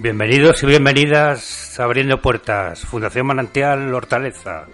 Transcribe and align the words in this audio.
Bienvenidos 0.00 0.62
y 0.62 0.66
bienvenidas 0.66 1.80
a 1.80 1.82
Abriendo 1.82 2.22
Puertas, 2.22 2.82
Fundación 2.82 3.26
Manantial 3.26 3.92
Hortaleza. 3.92 4.68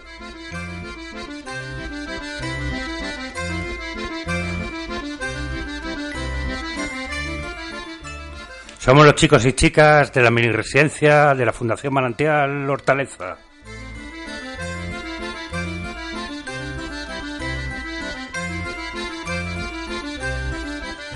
Somos 8.79 9.07
los 9.07 9.15
chicos 9.15 9.47
y 9.47 9.55
chicas 9.55 10.13
de 10.13 10.23
la 10.23 10.31
mini 10.31 10.53
residencia 10.53 11.35
de 11.35 11.47
la 11.47 11.55
Fundación 11.55 11.95
Manantial 11.95 12.69
Hortaleza. 12.69 13.39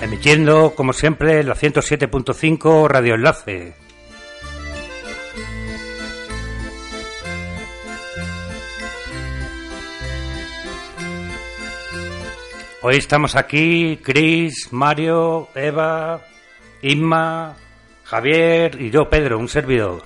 Emitiendo, 0.01 0.73
como 0.73 0.93
siempre, 0.93 1.43
la 1.43 1.53
107.5 1.53 2.87
Radio 2.87 3.13
Enlace. 3.13 3.88
Hoy 12.81 12.95
estamos 12.95 13.35
aquí, 13.35 13.99
Chris, 14.01 14.71
Mario, 14.71 15.49
Eva, 15.53 16.21
Inma, 16.81 17.57
Javier 18.05 18.81
y 18.81 18.89
yo, 18.89 19.09
Pedro, 19.09 19.37
un 19.37 19.49
servidor. 19.49 20.03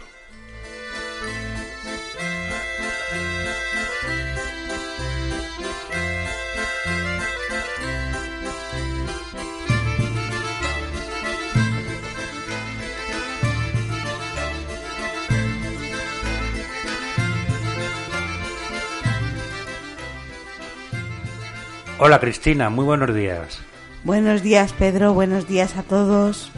Hola 22.05 22.19
Cristina, 22.19 22.69
muy 22.69 22.83
buenos 22.83 23.15
días. 23.15 23.61
Buenos 24.03 24.41
días 24.41 24.73
Pedro, 24.73 25.13
buenos 25.13 25.47
días 25.47 25.77
a 25.77 25.83
todos. 25.83 26.51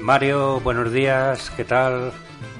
Mario, 0.00 0.60
buenos 0.60 0.92
días, 0.92 1.50
¿qué 1.56 1.64
tal? 1.64 2.12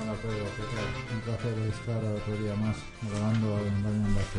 Hola 0.02 0.14
Pedro, 0.20 0.46
¿qué 0.56 0.64
tal? 0.74 1.14
Un 1.14 1.20
placer 1.20 1.54
estar 1.72 2.04
otro 2.12 2.36
día 2.42 2.56
más 2.56 2.76
grabando 3.08 3.56
en 3.58 3.86
Enlace. 3.86 4.38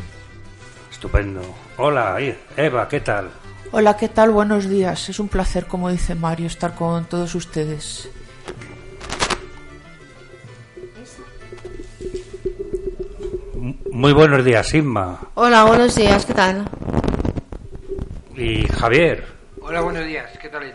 Estupendo. 0.90 1.40
Hola, 1.78 2.18
Eva, 2.54 2.86
¿qué 2.86 3.00
tal? 3.00 3.30
Hola, 3.72 3.96
¿qué 3.96 4.10
tal? 4.10 4.30
Buenos 4.30 4.68
días. 4.68 5.08
Es 5.08 5.18
un 5.18 5.28
placer, 5.28 5.64
como 5.64 5.88
dice 5.88 6.14
Mario, 6.14 6.48
estar 6.48 6.74
con 6.74 7.06
todos 7.06 7.34
ustedes. 7.34 8.10
Muy 13.90 14.12
buenos 14.12 14.44
días, 14.44 14.74
Inma. 14.74 15.18
Hola, 15.32 15.64
buenos 15.64 15.94
días, 15.94 16.26
¿qué 16.26 16.34
tal? 16.34 16.68
Y 18.36 18.68
Javier. 18.68 19.24
Hola, 19.62 19.80
buenos 19.80 20.04
días, 20.04 20.30
¿qué 20.38 20.50
tal? 20.50 20.70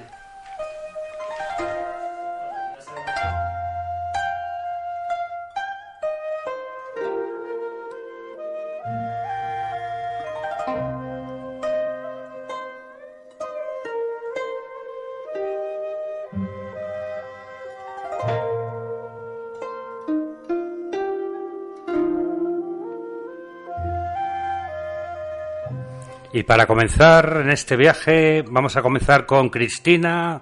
Y 26.42 26.44
para 26.44 26.66
comenzar 26.66 27.42
en 27.44 27.52
este 27.52 27.76
viaje 27.76 28.42
vamos 28.42 28.76
a 28.76 28.82
comenzar 28.82 29.28
con 29.28 29.50
Cristina. 29.52 30.42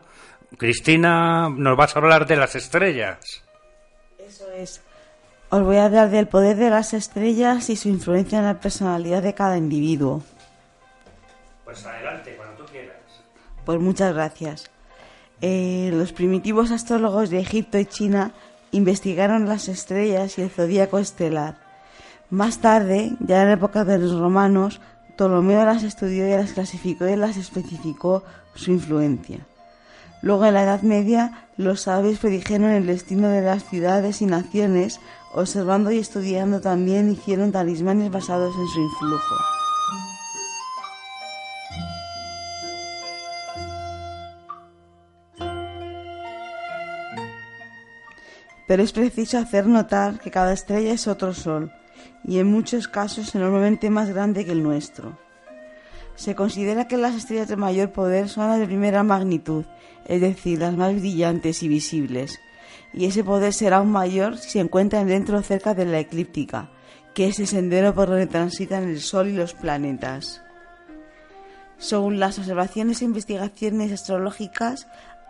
Cristina, 0.57 1.49
nos 1.49 1.75
vas 1.75 1.93
a 1.93 1.99
hablar 1.99 2.25
de 2.25 2.37
las 2.37 2.55
estrellas. 2.55 3.43
Eso 4.17 4.49
es. 4.51 4.81
Os 5.49 5.61
voy 5.61 5.75
a 5.75 5.83
hablar 5.83 6.09
del 6.09 6.29
poder 6.29 6.55
de 6.55 6.69
las 6.69 6.93
estrellas 6.93 7.69
y 7.69 7.75
su 7.75 7.89
influencia 7.89 8.39
en 8.39 8.45
la 8.45 8.61
personalidad 8.61 9.21
de 9.21 9.33
cada 9.33 9.57
individuo. 9.57 10.23
Pues 11.65 11.85
adelante, 11.85 12.33
cuando 12.37 12.63
tú 12.63 12.71
quieras. 12.71 12.95
Pues 13.66 13.81
muchas 13.81 14.13
gracias. 14.13 14.71
Eh, 15.41 15.89
los 15.91 16.13
primitivos 16.13 16.71
astrólogos 16.71 17.29
de 17.29 17.41
Egipto 17.41 17.77
y 17.77 17.85
China 17.85 18.31
investigaron 18.71 19.49
las 19.49 19.67
estrellas 19.67 20.37
y 20.37 20.43
el 20.43 20.49
zodíaco 20.49 20.97
estelar. 20.97 21.57
Más 22.29 22.59
tarde, 22.59 23.17
ya 23.19 23.41
en 23.41 23.49
la 23.49 23.55
época 23.55 23.83
de 23.83 23.97
los 23.97 24.17
romanos, 24.17 24.79
Ptolomeo 25.19 25.66
las 25.66 25.84
estudió 25.84 26.25
y 26.25 26.31
las 26.31 26.53
clasificó 26.53 27.06
y 27.06 27.18
las 27.18 27.35
especificó 27.35 28.24
su 28.56 28.72
influencia. 28.72 29.46
Luego, 30.22 30.46
en 30.46 30.53
la 30.53 30.63
Edad 30.63 30.81
Media, 30.81 31.50
los 31.57 31.81
sabios 31.81 32.19
predijeron 32.19 32.69
el 32.69 32.85
destino 32.85 33.28
de 33.28 33.41
las 33.41 33.66
ciudades 33.66 34.22
y 34.22 34.28
naciones, 34.28 35.02
observando 35.34 35.91
y 35.91 35.97
estudiando 35.97 36.62
también 36.62 37.12
hicieron 37.12 37.52
talismanes 37.52 38.09
basados 38.09 38.56
en 38.56 38.68
su 38.68 38.79
influjo. 38.79 39.35
Pero 48.69 48.84
es 48.84 48.94
preciso 48.94 49.38
hacer 49.38 49.68
notar 49.68 50.18
que 50.19 50.31
cada 50.31 50.53
estrella 50.53 50.94
es 50.94 51.09
otro 51.09 51.34
sol, 51.34 51.74
y 52.24 52.40
en 52.40 52.47
muchos 52.47 52.88
casos 52.88 53.34
enormemente 53.35 53.90
más 53.90 54.09
grande 54.09 54.46
que 54.46 54.52
el 54.52 54.63
nuestro. 54.63 55.18
Se 56.16 56.35
considera 56.35 56.88
que 56.88 56.97
las 56.97 57.16
estrellas 57.16 57.47
de 57.47 57.56
mayor 57.56 57.91
poder 57.91 58.28
son 58.28 58.50
las 58.50 58.59
de 58.59 58.66
primera 58.66 59.03
magnitud, 59.03 59.66
es 60.06 60.22
decir, 60.22 60.59
las 60.59 60.75
más 60.75 60.94
brillantes 60.94 61.63
y 61.63 61.68
visibles, 61.68 62.40
y 62.94 63.06
ese 63.06 63.24
poder 63.24 63.53
será 63.53 63.78
aún 63.78 63.91
mayor 63.91 64.38
si 64.38 64.50
se 64.50 64.59
encuentran 64.59 65.08
dentro 65.08 65.38
o 65.38 65.41
cerca 65.41 65.74
de 65.74 65.85
la 65.85 66.00
eclíptica, 66.00 66.69
que 67.13 67.28
es 67.28 67.40
el 67.40 67.47
sendero 67.47 67.94
por 67.94 68.09
donde 68.09 68.28
transitan 68.28 68.84
el 68.84 69.00
Sol 69.00 69.29
y 69.29 69.34
los 69.34 69.53
planetas. 69.53 70.41
Según 71.78 72.19
las 72.19 72.38
observaciones 72.38 73.02
e 73.02 73.06
investigaciones 73.06 73.94
astrológicas, 73.94 74.88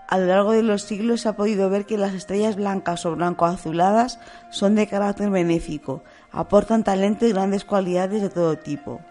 a 0.10 0.18
lo 0.18 0.26
largo 0.26 0.54
de 0.54 0.64
los 0.64 0.82
siglos 0.82 1.22
se 1.22 1.30
ha 1.30 1.36
podido 1.36 1.70
ver 1.70 1.86
que 1.86 1.96
las 1.96 2.16
estrellas 2.16 2.56
blancas 2.56 3.06
o 3.06 3.16
blanco-azuladas 3.16 4.20
son 4.50 4.74
de 4.74 4.88
carácter 4.88 5.30
benéfico, 5.30 6.04
aportan 6.32 6.84
talento 6.84 7.28
y 7.28 7.32
grandes 7.32 7.64
cualidades 7.64 8.24
de 8.24 8.30
todo 8.30 8.58
tipo. 8.58 9.02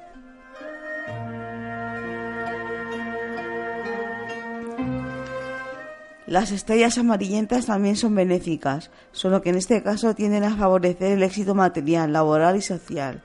Las 6.27 6.51
estrellas 6.51 6.99
amarillentas 6.99 7.67
también 7.67 7.95
son 7.95 8.17
benéficas, 8.17 8.91
solo 9.13 9.41
que 9.41 9.51
en 9.51 9.57
este 9.57 9.85
caso 9.85 10.17
tienden 10.17 10.43
a 10.43 10.57
favorecer 10.57 11.13
el 11.13 11.23
éxito 11.23 11.55
material, 11.55 12.13
laboral 12.13 12.57
y 12.57 12.61
social. 12.61 13.23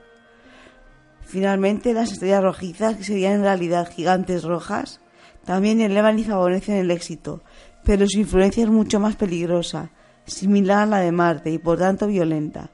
Finalmente, 1.25 1.95
las 1.95 2.11
estrellas 2.11 2.43
rojizas, 2.43 2.97
que 2.97 3.03
serían 3.03 3.33
en 3.33 3.41
realidad 3.41 3.89
gigantes 3.91 4.43
rojas, 4.43 4.99
también 5.45 5.81
elevan 5.81 6.19
y 6.19 6.23
favorecen 6.23 6.75
el 6.75 6.91
éxito, 6.91 7.41
pero 7.85 8.05
su 8.07 8.19
influencia 8.19 8.63
es 8.63 8.69
mucho 8.69 8.99
más 8.99 9.15
peligrosa, 9.15 9.89
similar 10.25 10.83
a 10.83 10.85
la 10.85 10.99
de 10.99 11.11
Marte 11.11 11.51
y 11.51 11.57
por 11.57 11.79
tanto 11.79 12.07
violenta. 12.07 12.69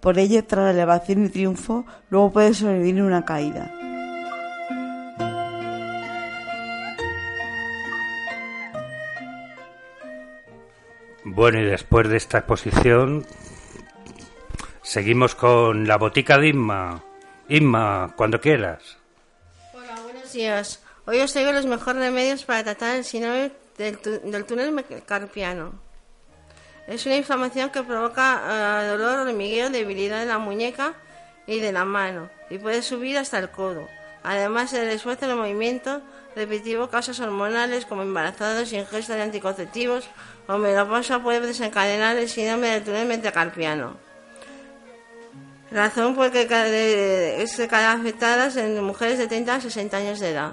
Por 0.00 0.18
ello, 0.18 0.44
tras 0.44 0.64
la 0.64 0.70
elevación 0.70 1.24
y 1.24 1.28
triunfo, 1.28 1.84
luego 2.10 2.32
puede 2.32 2.54
sobrevivir 2.54 3.02
una 3.02 3.24
caída. 3.24 3.72
Bueno, 11.24 11.60
y 11.60 11.64
después 11.64 12.08
de 12.08 12.16
esta 12.16 12.38
exposición, 12.38 13.26
seguimos 14.82 15.34
con 15.34 15.88
la 15.88 15.98
botica 15.98 16.38
de 16.38 16.48
Inma. 16.48 17.02
Inma, 17.48 18.14
cuando 18.16 18.40
quieras. 18.40 18.96
Hola, 19.74 20.00
buenos 20.04 20.32
días. 20.32 20.82
Hoy 21.04 21.20
os 21.20 21.32
traigo 21.32 21.52
los 21.52 21.66
mejores 21.66 22.00
remedios 22.00 22.44
para 22.44 22.62
tratar 22.62 22.96
el 22.96 23.04
síndrome 23.04 23.50
del, 23.78 24.44
túnel 24.44 24.84
carpiano. 25.06 25.72
Es 26.86 27.04
una 27.06 27.16
inflamación 27.16 27.70
que 27.70 27.82
provoca 27.82 28.82
eh, 28.84 28.86
dolor, 28.88 29.20
hormigueo, 29.26 29.70
debilidad 29.70 30.20
de 30.20 30.26
la 30.26 30.38
muñeca 30.38 30.94
y 31.46 31.60
de 31.60 31.72
la 31.72 31.84
mano 31.84 32.30
y 32.48 32.58
puede 32.58 32.82
subir 32.82 33.18
hasta 33.18 33.38
el 33.38 33.50
codo. 33.50 33.88
Además, 34.22 34.72
el 34.72 34.88
esfuerzo 34.88 35.24
en 35.24 35.32
el 35.32 35.36
movimiento 35.36 36.00
repetitivo 36.34 36.88
causas 36.88 37.18
hormonales 37.20 37.86
como 37.86 38.02
embarazados, 38.02 38.72
ingesta 38.72 39.14
de 39.16 39.22
anticonceptivos 39.22 40.08
o 40.46 40.58
menopausa 40.58 41.20
puede 41.22 41.40
desencadenar 41.40 42.16
el 42.16 42.28
síndrome 42.28 42.68
del 42.68 42.84
túnel 42.84 43.06
metacarpiano. 43.08 43.96
Razón 45.70 46.14
por 46.14 46.30
que 46.30 46.46
de- 46.46 47.42
es 47.42 47.56
de 47.56 47.66
cada 47.66 47.92
afectadas 47.92 48.56
en 48.56 48.82
mujeres 48.84 49.18
de 49.18 49.26
30 49.26 49.56
a 49.56 49.60
60 49.60 49.96
años 49.96 50.20
de 50.20 50.30
edad. 50.30 50.52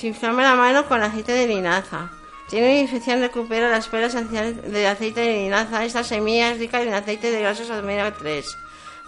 Desinflame 0.00 0.42
la 0.42 0.54
mano 0.54 0.88
con 0.88 1.02
aceite 1.02 1.32
de 1.32 1.46
linaza. 1.46 2.10
Tiene 2.48 2.68
una 2.70 2.80
infección, 2.80 3.20
recupera 3.20 3.68
las 3.68 3.86
pelas 3.88 4.14
esenciales 4.14 4.72
de 4.72 4.86
aceite 4.86 5.20
de 5.20 5.42
linaza. 5.42 5.84
Esta 5.84 6.02
semilla 6.04 6.52
es 6.52 6.58
rica 6.58 6.80
en 6.80 6.94
aceite 6.94 7.30
de 7.30 7.42
grasos 7.42 7.68
omega 7.68 8.10
3. 8.16 8.46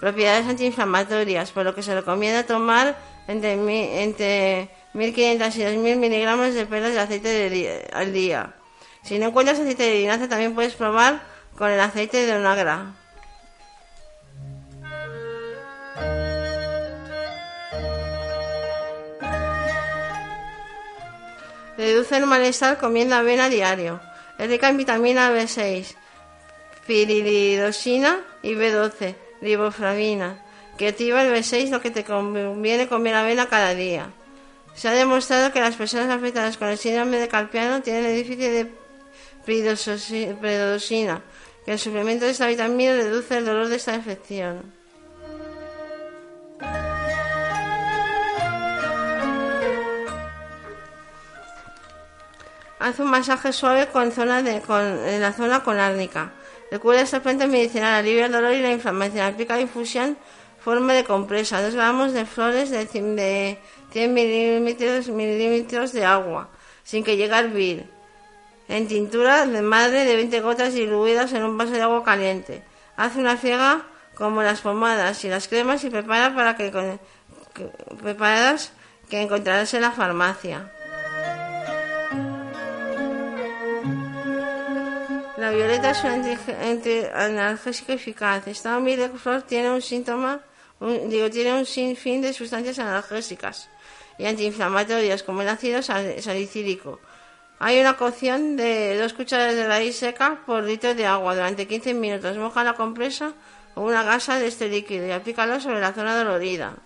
Propiedades 0.01 0.47
antiinflamatorias, 0.47 1.51
por 1.53 1.65
lo 1.65 1.75
que 1.75 1.83
se 1.83 1.95
recomienda 1.95 2.45
tomar 2.45 2.99
entre, 3.27 3.55
entre 4.03 4.69
1500 4.93 5.57
y 5.57 5.65
2000 5.65 5.97
miligramos 5.97 6.53
de 6.53 6.67
pelas 6.67 6.93
de 6.93 7.01
aceite 7.01 7.89
al 7.95 8.13
día. 8.13 8.55
Si 9.03 9.19
no 9.19 9.29
encuentras 9.29 9.61
aceite 9.61 9.85
de 9.85 9.95
linaza, 9.95 10.29
también 10.29 10.55
puedes 10.55 10.75
probar 10.75 11.23
con 11.57 11.71
el 11.71 11.81
aceite 11.81 12.27
de 12.27 12.35
onagra. 12.35 13.02
Reduce 21.83 22.17
el 22.17 22.27
malestar 22.27 22.79
comiendo 22.79 23.17
avena 23.17 23.49
diario. 23.49 24.01
Es 24.39 24.49
rica 24.49 24.69
en 24.69 24.77
vitamina 24.77 25.33
B6, 25.33 25.97
piridosina 26.87 28.21
y 28.41 28.53
B12, 28.55 29.17
riboflavina, 29.41 30.41
que 30.79 30.87
activa 30.87 31.25
el 31.25 31.35
B6, 31.35 31.71
lo 31.71 31.81
que 31.81 31.91
te 31.91 32.05
conviene 32.05 32.87
comer 32.87 33.17
avena 33.17 33.49
cada 33.49 33.75
día. 33.75 34.13
Se 34.77 34.87
ha 34.87 34.93
demostrado 34.93 35.53
que 35.53 35.61
las 35.61 35.75
personas 35.75 36.09
afectadas 36.09 36.57
con 36.57 36.69
el 36.69 36.79
síndrome 36.79 37.19
de 37.19 37.27
Carpiano 37.27 37.83
tienen 37.83 38.05
el 38.05 38.15
déficit 38.15 38.39
de 38.39 38.71
piridosina, 39.45 41.25
que 41.65 41.73
el 41.73 41.81
suplemento 41.81 42.27
de 42.27 42.31
esta 42.31 42.47
vitamina 42.47 42.93
reduce 42.93 43.39
el 43.39 43.45
dolor 43.45 43.67
de 43.67 43.75
esta 43.75 43.97
infección. 43.97 44.73
Haz 52.83 52.99
un 52.99 53.11
masaje 53.11 53.53
suave 53.53 53.87
con 53.89 54.11
zona 54.13 54.43
de, 54.43 54.61
con, 54.61 54.83
en 54.83 55.21
la 55.21 55.33
zona 55.33 55.63
con 55.63 55.79
árnica. 55.79 56.33
Recuerda 56.71 57.03
esta 57.03 57.21
planta 57.23 57.47
medicinal, 57.47 57.95
alivia 57.95 58.27
el 58.27 58.33
dolor 58.33 58.53
y 58.55 58.61
la 58.63 58.73
inflamación. 58.73 59.25
Aplica 59.25 59.61
infusión 59.61 60.17
forma 60.59 60.93
de 60.93 61.05
compresa. 61.05 61.63
2 61.63 61.75
gramos 61.75 62.13
de 62.13 62.25
flores 62.27 62.71
de, 62.71 62.85
de 62.87 63.59
100 63.93 64.13
milímetros, 64.15 65.09
milímetros 65.09 65.93
de 65.93 66.05
agua, 66.05 66.49
sin 66.83 67.05
que 67.05 67.17
llegue 67.17 67.35
a 67.35 67.41
hervir. 67.41 67.87
En 68.69 68.89
tintura 68.89 69.47
de 69.47 69.63
madre 69.63 70.05
de 70.05 70.17
20 70.17 70.41
gotas 70.41 70.75
diluidas 70.75 71.33
en 71.35 71.45
un 71.45 71.57
vaso 71.59 71.73
de 71.73 71.83
agua 71.83 72.03
caliente. 72.03 72.63
Haz 72.97 73.17
una 73.17 73.37
friega 73.37 73.83
como 74.15 74.43
las 74.43 74.61
pomadas 74.61 75.25
y 75.25 75.29
las 75.29 75.47
cremas 75.49 75.85
y 75.85 75.91
prepara 75.91 76.35
para 76.35 76.57
que, 76.57 76.71
que- 76.73 76.99
preparadas 78.03 78.73
que 79.09 79.21
encontrarás 79.21 79.73
en 79.75 79.83
la 79.83 79.93
farmacia. 79.93 80.73
La 85.43 85.51
violeta 85.51 85.91
es 85.91 86.05
un 86.05 87.11
analgésico 87.17 87.91
eficaz. 87.91 88.45
Humilde 88.65 89.09
flor 89.09 89.43
tiene 89.43 89.71
un 89.71 89.83
síntoma, 89.83 90.41
digo, 91.09 91.29
tiene 91.31 91.53
un 91.59 91.67
sinfín 91.67 92.23
de 92.23 92.33
sustancias 92.33 92.79
analgésicas 92.79 93.69
y 94.19 94.27
antiinflamatorias 94.27 95.25
como 95.25 95.43
el 95.43 95.49
ácido 95.49 95.83
sal- 95.83 96.23
salicílico. 96.23 97.01
Hay 97.59 97.81
una 97.81 97.97
cocción 97.97 98.57
de 98.57 98.97
dos 98.97 99.15
cucharadas 99.15 99.57
de 99.57 99.67
raíz 99.67 99.97
seca 99.97 100.43
por 100.47 100.63
litro 100.63 100.95
de 100.95 101.07
agua 101.07 101.35
durante 101.35 101.67
15 101.67 101.93
minutos. 101.95 102.37
Moja 102.37 102.63
la 102.63 102.75
compresa 102.75 103.33
o 103.75 103.81
una 103.83 104.05
gasa 104.05 104.39
de 104.39 104.47
este 104.47 104.69
líquido 104.69 105.09
y 105.09 105.11
aplícalo 105.11 105.59
sobre 105.59 105.81
la 105.81 105.93
zona 105.93 106.17
dolorida. 106.17 106.77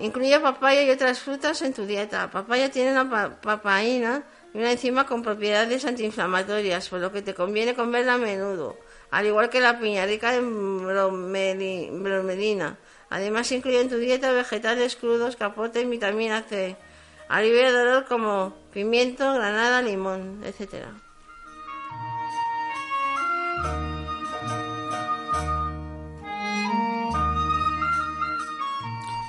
Incluye 0.00 0.40
papaya 0.40 0.82
y 0.82 0.90
otras 0.90 1.20
frutas 1.20 1.60
en 1.62 1.72
tu 1.74 1.84
dieta. 1.86 2.30
Papaya 2.30 2.70
tiene 2.70 2.92
una 2.92 3.08
pa- 3.08 3.40
papaína 3.40 4.22
y 4.54 4.58
una 4.58 4.72
enzima 4.72 5.06
con 5.06 5.22
propiedades 5.22 5.84
antiinflamatorias, 5.84 6.88
por 6.88 7.00
lo 7.00 7.12
que 7.12 7.22
te 7.22 7.34
conviene 7.34 7.74
comerla 7.74 8.14
a 8.14 8.18
menudo, 8.18 8.78
al 9.10 9.26
igual 9.26 9.50
que 9.50 9.60
la 9.60 9.78
piña 9.78 10.06
rica 10.06 10.34
en 10.34 10.80
bromeli- 10.80 11.90
bromelina. 12.02 12.78
Además 13.10 13.52
incluye 13.52 13.80
en 13.80 13.88
tu 13.90 13.96
dieta 13.98 14.32
vegetales 14.32 14.96
crudos 14.96 15.36
que 15.36 15.44
aporten 15.44 15.90
vitamina 15.90 16.42
C, 16.48 16.76
alivia 17.28 17.70
dolor 17.72 18.06
como 18.06 18.54
pimiento, 18.72 19.34
granada, 19.34 19.82
limón, 19.82 20.40
etcétera. 20.44 20.92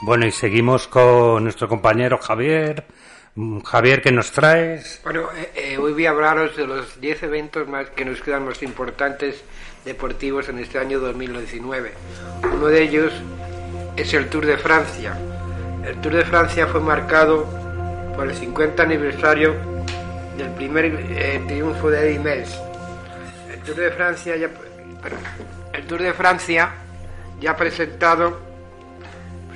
Bueno, 0.04 0.26
y 0.26 0.32
seguimos 0.32 0.88
con 0.88 1.44
nuestro 1.44 1.68
compañero 1.68 2.18
Javier. 2.18 2.86
Mm, 3.36 3.60
Javier, 3.60 4.02
¿qué 4.02 4.12
nos 4.12 4.32
traes? 4.32 5.00
Bueno, 5.04 5.30
eh, 5.36 5.52
eh, 5.56 5.78
hoy 5.78 5.94
voy 5.94 6.08
a 6.08 6.10
hablaros 6.10 6.58
de 6.58 6.66
los 6.66 7.00
10 7.00 7.22
eventos 7.22 7.68
más 7.68 7.92
que 7.92 8.04
nos 8.04 8.20
quedan 8.20 8.46
más 8.46 8.64
importantes 8.64 9.44
deportivos 9.86 10.50
en 10.50 10.58
este 10.58 10.80
año 10.80 11.00
2019. 11.00 11.94
Uno 12.52 12.66
de 12.66 12.82
ellos 12.82 13.14
es 13.96 14.12
el 14.16 14.28
Tour 14.28 14.48
de 14.48 14.58
Francia. 14.58 15.16
El 15.86 16.02
Tour 16.02 16.16
de 16.16 16.26
Francia 16.26 16.66
fue 16.66 16.80
marcado 16.80 17.46
por 18.16 18.28
el 18.28 18.36
50 18.36 18.82
aniversario 18.82 19.54
del 20.36 20.50
primer 20.56 20.86
eh, 20.86 21.44
triunfo 21.48 21.92
de 21.92 22.10
Eddy 22.10 22.18
Merckx. 22.18 22.60
El 23.54 23.60
Tour 23.60 23.76
de 23.76 23.92
Francia 23.92 24.36
ya, 24.36 24.50
el 25.74 25.86
Tour 25.86 26.02
de 26.02 26.14
Francia 26.14 26.72
ya 27.40 27.52
ha 27.52 27.56
presentado 27.56 28.51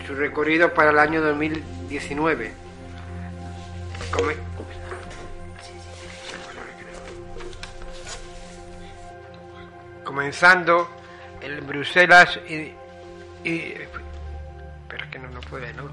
su 0.05 0.15
recorrido 0.15 0.73
para 0.73 0.91
el 0.91 0.99
año 0.99 1.21
2019. 1.21 2.53
Come- 4.11 4.35
comenzando 10.03 10.87
en 11.41 11.65
Bruselas 11.67 12.39
y, 12.47 12.73
y 13.47 13.73
pero 14.87 15.03
es 15.05 15.09
que 15.11 15.19
no, 15.19 15.29
no 15.29 15.41
puede, 15.41 15.73
¿no? 15.73 15.89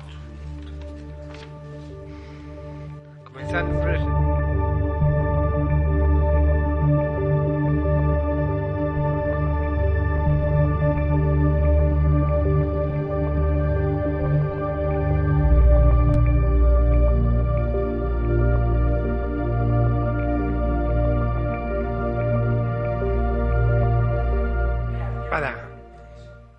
Comenzando 3.25 3.73
en 3.75 3.81
Bruselas. 3.85 4.22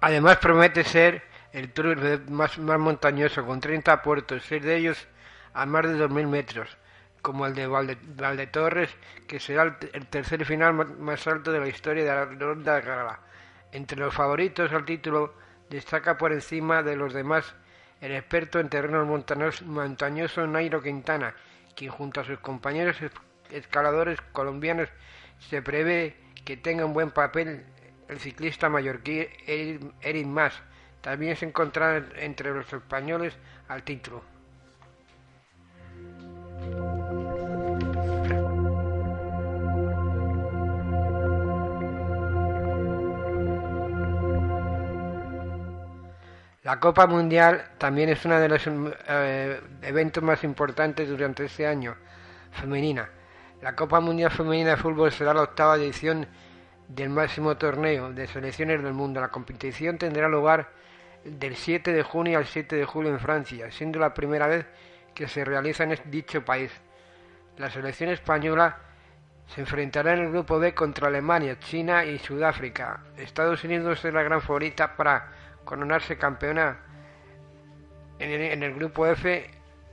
Además 0.05 0.36
promete 0.36 0.83
ser 0.83 1.24
el 1.53 1.72
tour 1.72 1.95
más, 2.29 2.57
montañoso, 2.60 3.45
con 3.45 3.62
30 3.62 4.01
puertos, 4.01 4.43
seis 4.45 4.62
de 4.62 4.75
ellos 4.75 5.07
a 5.53 5.65
más 5.65 5.83
de 5.86 5.95
2.000 5.95 6.27
metros, 6.27 6.77
como 7.22 7.45
el 7.45 7.55
de 7.55 7.67
Valde, 7.67 7.98
Valdetorres, 8.03 8.89
que 9.27 9.39
será 9.39 9.77
el, 9.93 10.07
tercer 10.07 10.43
final 10.43 10.74
más 10.74 11.25
alto 11.25 11.53
de 11.53 11.62
la 11.62 11.69
historia 11.69 12.03
de 12.03 12.10
la 12.10 12.25
ronda 12.25 12.75
de 12.75 12.81
gala. 12.81 13.22
Entre 13.72 13.98
los 13.98 14.13
favoritos 14.13 14.74
al 14.74 14.83
título 14.83 15.36
destaca 15.69 16.17
por 16.17 16.33
encima 16.33 16.83
de 16.83 16.98
los 16.98 17.13
demás 17.13 17.55
el 18.01 18.12
experto 18.12 18.60
en 18.60 18.67
terrenos 18.67 19.07
montañosos 19.65 20.50
Nairo 20.50 20.81
Quintana, 20.81 21.33
quien 21.77 21.91
junto 21.91 22.19
a 22.19 22.25
sus 22.25 22.39
compañeros 22.39 23.01
es- 23.01 23.12
escaladores 23.51 24.19
colombianos 24.33 24.89
se 25.39 25.62
prevé 25.62 26.17
que 26.43 26.57
tenga 26.57 26.83
un 26.83 26.93
buen 26.93 27.12
papel 27.12 27.65
el 28.07 28.19
ciclista 28.19 28.69
mallorquí 28.69 29.27
Eric, 29.48 30.27
Mas. 30.27 30.53
También 31.01 31.36
se 31.36 31.45
encontrará 31.45 32.05
entre 32.17 32.53
los 32.53 32.72
españoles 32.72 33.36
al 33.67 33.83
título. 33.83 34.24
La 46.63 46.79
Copa 46.79 47.07
Mundial 47.07 47.72
también 47.77 48.07
es 48.07 48.24
uno 48.24 48.39
de 48.39 48.48
los 48.48 48.62
eh, 48.65 49.60
eventos 49.81 50.24
más 50.24 50.45
importantes 50.45 51.10
durante 51.10 51.43
este 51.43 51.67
año, 51.67 51.98
femenina. 52.53 53.10
La 53.62 53.75
Copa 53.75 54.00
Mundial 54.00 54.31
Femenina 54.31 54.72
de 54.72 54.77
Fútbol 54.77 55.12
será 55.12 55.33
la 55.33 55.41
octava 55.41 55.75
edición 55.75 56.25
del 56.87 57.09
máximo 57.09 57.57
torneo 57.57 58.11
de 58.11 58.27
selecciones 58.27 58.83
del 58.83 58.93
mundo. 58.93 59.21
La 59.21 59.29
competición 59.29 59.97
tendrá 59.97 60.27
lugar 60.27 60.69
del 61.23 61.55
7 61.55 61.91
de 61.91 62.03
junio 62.03 62.37
al 62.37 62.45
7 62.45 62.75
de 62.75 62.85
julio 62.85 63.11
en 63.11 63.19
Francia, 63.19 63.71
siendo 63.71 63.99
la 63.99 64.13
primera 64.13 64.47
vez 64.47 64.65
que 65.13 65.27
se 65.27 65.45
realiza 65.45 65.83
en 65.83 65.97
dicho 66.05 66.43
país. 66.43 66.71
La 67.57 67.69
selección 67.69 68.09
española 68.09 68.77
se 69.47 69.61
enfrentará 69.61 70.13
en 70.13 70.19
el 70.19 70.31
grupo 70.31 70.59
B 70.59 70.73
contra 70.73 71.07
Alemania, 71.07 71.59
China 71.59 72.05
y 72.05 72.17
Sudáfrica. 72.17 73.03
Estados 73.17 73.63
Unidos 73.63 74.03
es 74.03 74.13
la 74.13 74.23
gran 74.23 74.41
favorita 74.41 74.95
para 74.95 75.31
coronarse 75.63 76.17
campeona 76.17 76.79
en 78.19 78.63
el, 78.63 78.73
grupo 78.73 79.05
F 79.05 79.49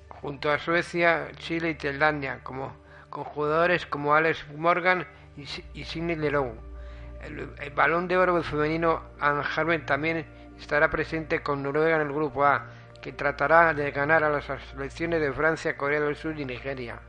junto 0.09 0.51
a 0.51 0.59
Suecia, 0.59 1.29
Chile 1.37 1.71
y 1.71 1.75
Tailandia, 1.75 2.41
como, 2.43 2.77
con 3.09 3.25
jugadores 3.25 3.87
como 3.87 4.15
Alex 4.15 4.47
Morgan 4.57 5.07
y, 5.37 5.47
y 5.75 5.85
Sidney 5.85 6.17
Leroux. 6.17 6.70
El, 7.23 7.71
balón 7.75 8.09
de 8.09 8.17
oro 8.17 8.43
femenino 8.43 9.03
Anne 9.21 9.43
Harvey 9.55 9.79
también 9.81 10.27
estará 10.59 10.91
presente 10.91 11.43
con 11.43 11.63
Noruega 11.63 11.97
en 11.97 12.03
el 12.03 12.13
grupo 12.13 12.45
A, 12.45 12.67
que 13.01 13.13
tratará 13.13 13.75
de 13.75 13.91
ganar 13.91 14.25
a 14.25 14.31
las 14.31 14.45
selecciones 14.71 15.21
de 15.21 15.33
Francia, 15.33 15.77
Corea 15.77 16.01
del 16.01 16.17
Sur 16.17 16.39
y 16.39 16.45
Nigeria. 16.45 17.01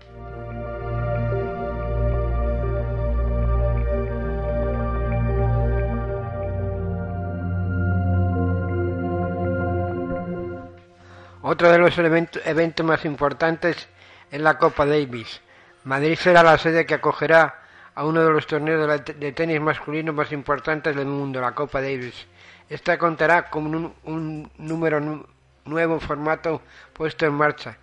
Otro 11.44 11.72
de 11.72 11.80
los 11.80 11.98
eventos 11.98 12.86
más 12.86 13.04
importantes 13.04 13.90
es 14.30 14.40
la 14.40 14.58
Copa 14.58 14.86
Davis. 14.86 15.42
Madrid 15.84 16.16
será 16.16 16.44
la 16.44 16.58
sede 16.58 16.86
que 16.86 16.94
acogerá 16.94 17.61
a 17.96 18.06
uno 18.06 18.24
de 18.24 18.32
los 18.32 18.48
torneos 18.48 19.04
de, 19.06 19.32
tenis 19.34 19.60
masculino 19.60 20.14
más 20.14 20.32
importantes 20.32 20.96
del 20.96 21.08
mundo, 21.08 21.42
la 21.42 21.54
Copa 21.54 21.82
Davis. 21.82 22.28
Esta 22.70 22.98
contará 22.98 23.50
con 23.50 23.94
un, 24.04 24.52
número 24.58 25.00
nu- 25.00 25.26
nuevo 25.66 26.00
formato 26.00 26.62
puesto 26.94 27.26
en 27.26 27.34
marcha 27.34 27.78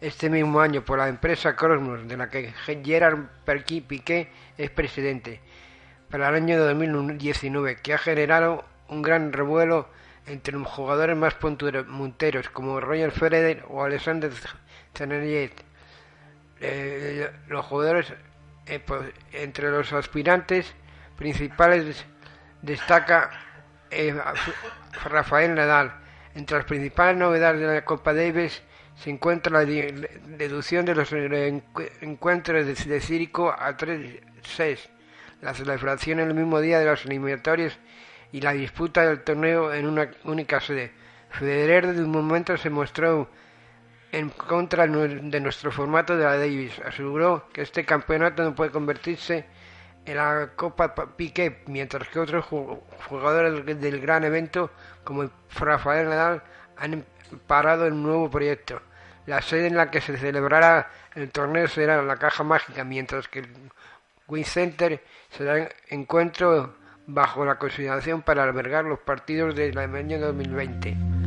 este 0.00 0.28
mismo 0.28 0.60
año 0.60 0.84
por 0.84 0.98
la 0.98 1.08
empresa 1.08 1.56
Cosmos, 1.56 2.06
de 2.06 2.16
la 2.16 2.28
que 2.28 2.52
Gerard 2.84 3.18
Perqui 3.44 3.80
Piqué 3.80 4.30
es 4.58 4.70
presidente, 4.70 5.40
para 6.10 6.28
el 6.28 6.34
año 6.34 6.62
2019, 6.62 7.76
que 7.76 7.94
ha 7.94 7.98
generado 7.98 8.64
un 8.88 9.00
gran 9.00 9.32
revuelo 9.32 9.88
entre 10.26 10.54
los 10.56 10.68
jugadores 10.68 11.16
más 11.16 11.34
punteros 11.34 12.48
como 12.50 12.80
Roger 12.80 13.12
Federer 13.12 13.64
o 13.68 13.82
Alexander 13.82 14.30
Zverev. 14.94 15.52
Eh, 16.60 17.30
los 17.48 17.64
jugadores 17.66 18.12
eh, 18.66 18.80
pues, 18.84 19.12
entre 19.32 19.70
los 19.70 19.92
aspirantes 19.92 20.74
principales 21.16 22.04
destaca 22.62 23.30
eh, 23.90 24.14
Rafael 25.04 25.54
Nadal. 25.54 25.92
Entre 26.34 26.56
las 26.56 26.66
principales 26.66 27.16
novedades 27.16 27.60
de 27.60 27.66
la 27.74 27.84
Copa 27.84 28.12
Davis 28.12 28.62
se 28.96 29.10
encuentra 29.10 29.52
la 29.52 29.64
deducción 29.64 30.84
de 30.84 30.94
los 30.94 31.12
encu- 31.12 31.90
encuentros 32.00 32.66
de, 32.66 32.74
de 32.74 32.96
a 32.96 33.76
3-6, 33.76 34.78
la 35.42 35.54
celebración 35.54 36.20
el 36.20 36.34
mismo 36.34 36.60
día 36.60 36.78
de 36.80 36.86
los 36.86 37.04
eliminatorios 37.04 37.78
y 38.32 38.40
la 38.40 38.52
disputa 38.52 39.06
del 39.06 39.20
torneo 39.22 39.72
en 39.72 39.86
una 39.86 40.10
única 40.24 40.60
sede. 40.60 40.92
Federer 41.30 41.92
de 41.92 42.02
un 42.02 42.10
momento 42.10 42.56
se 42.56 42.70
mostró 42.70 43.28
en 44.18 44.30
contra 44.30 44.86
de 44.86 45.40
nuestro 45.40 45.72
formato 45.72 46.16
de 46.16 46.24
la 46.24 46.36
Davis. 46.38 46.78
Aseguró 46.84 47.48
que 47.52 47.62
este 47.62 47.84
campeonato 47.84 48.42
no 48.44 48.54
puede 48.54 48.70
convertirse 48.70 49.44
en 50.06 50.16
la 50.16 50.50
Copa 50.54 50.94
Pa- 50.94 51.16
Piqué, 51.16 51.62
mientras 51.66 52.08
que 52.08 52.20
otros 52.20 52.44
ju- 52.44 52.80
jugadores 53.08 53.64
del, 53.80 54.00
gran 54.00 54.22
evento, 54.24 54.70
como 55.02 55.28
Rafael 55.58 56.08
Nadal, 56.08 56.42
han 56.76 57.04
parado 57.46 57.86
el 57.86 58.00
nuevo 58.00 58.30
proyecto. 58.30 58.80
La 59.26 59.40
sede 59.42 59.66
en 59.68 59.76
la 59.76 59.90
que 59.90 60.00
se 60.00 60.16
celebrará 60.18 60.90
el 61.14 61.30
torneo 61.30 61.66
será 61.66 62.02
la 62.02 62.16
Caja 62.16 62.44
Mágica, 62.44 62.84
mientras 62.84 63.26
que 63.28 63.40
el 63.40 63.48
Win 64.28 64.44
Center 64.44 65.02
será 65.30 65.68
encuentro 65.88 66.74
bajo 67.06 67.44
la 67.44 67.58
consideración 67.58 68.22
para 68.22 68.44
albergar 68.44 68.84
los 68.84 68.98
partidos 69.00 69.54
del 69.56 69.76
año 69.78 70.20
2020. 70.20 71.23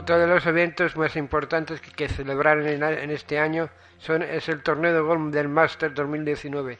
Otro 0.00 0.18
de 0.18 0.26
los 0.26 0.46
eventos 0.46 0.96
más 0.96 1.14
importantes 1.14 1.78
que, 1.82 1.90
que 1.90 2.06
en, 2.06 2.82
en 2.82 3.10
este 3.10 3.38
año 3.38 3.68
son, 3.98 4.22
es 4.22 4.48
el 4.48 4.62
torneo 4.62 4.94
de 4.94 5.00
golf 5.00 5.30
del 5.30 5.48
Master 5.48 5.92
2019. 5.92 6.78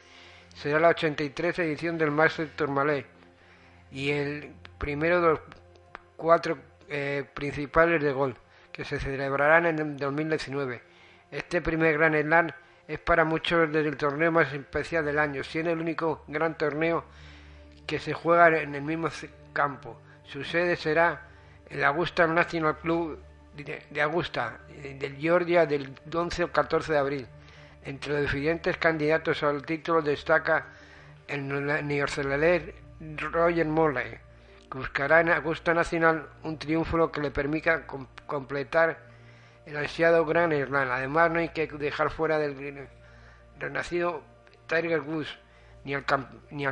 Será 0.55 0.79
la 0.79 0.87
83 0.87 1.59
edición 1.59 1.99
del 1.99 2.09
Master 2.09 2.49
Tourmalet 2.55 3.05
y 3.91 4.09
el 4.09 4.53
primero 4.79 5.21
de 5.21 5.27
los 5.27 5.39
cuatro 6.17 6.57
eh, 6.89 7.23
principales 7.35 8.01
de 8.01 8.11
golf 8.11 8.39
que 8.71 8.85
se 8.85 8.99
celebrarán 8.99 9.67
en 9.67 9.77
el 9.77 9.97
2019. 9.97 10.81
Este 11.29 11.61
primer 11.61 11.99
Gran 11.99 12.19
Slam 12.19 12.49
es 12.87 12.97
para 12.97 13.23
muchos 13.23 13.69
el 13.71 13.97
torneo 13.97 14.31
más 14.31 14.51
especial 14.51 15.05
del 15.05 15.19
año, 15.19 15.43
siendo 15.43 15.69
el 15.69 15.79
único 15.79 16.23
gran 16.27 16.57
torneo 16.57 17.05
que 17.85 17.99
se 17.99 18.13
juega 18.13 18.47
en 18.47 18.73
el 18.73 18.81
mismo 18.81 19.09
campo. 19.53 20.01
Su 20.23 20.43
sede 20.43 20.75
será 20.75 21.27
el 21.71 21.83
Augusta 21.83 22.27
National 22.27 22.77
Club 22.77 23.19
de, 23.55 24.01
Augusta, 24.01 24.59
eh, 24.69 24.95
del 24.99 25.15
Georgia, 25.17 25.65
del 25.65 25.93
11 26.13 26.43
al 26.43 26.51
14 26.51 26.93
de 26.93 26.99
abril. 26.99 27.27
Entre 27.83 28.13
los 28.13 28.21
diferentes 28.21 28.77
candidatos 28.77 29.41
al 29.43 29.65
título 29.65 30.01
destaca 30.01 30.67
el 31.27 31.47
neo- 31.47 31.81
neozelandés 31.81 32.73
Roger 33.17 33.65
Morley, 33.65 34.17
que 34.69 34.77
buscará 34.77 35.21
en 35.21 35.29
Augusta 35.29 35.73
Nacional 35.73 36.27
un 36.43 36.57
triunfo 36.59 37.11
que 37.11 37.21
le 37.21 37.31
permita 37.31 37.87
com- 37.87 38.07
completar 38.27 38.99
el 39.65 39.77
ansiado 39.77 40.25
Gran 40.25 40.51
Slam. 40.51 40.91
Además, 40.91 41.31
no 41.31 41.39
hay 41.39 41.49
que 41.49 41.67
dejar 41.67 42.09
fuera 42.11 42.37
del 42.37 42.87
renacido 43.59 44.21
Tiger 44.67 45.01
Woods 45.01 45.37
ni 45.83 45.93
al, 45.95 46.05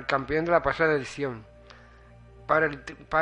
campeón 0.05 0.45
de 0.45 0.51
la 0.51 0.61
pasada 0.61 0.93
edición 0.93 1.45
para 2.47 2.67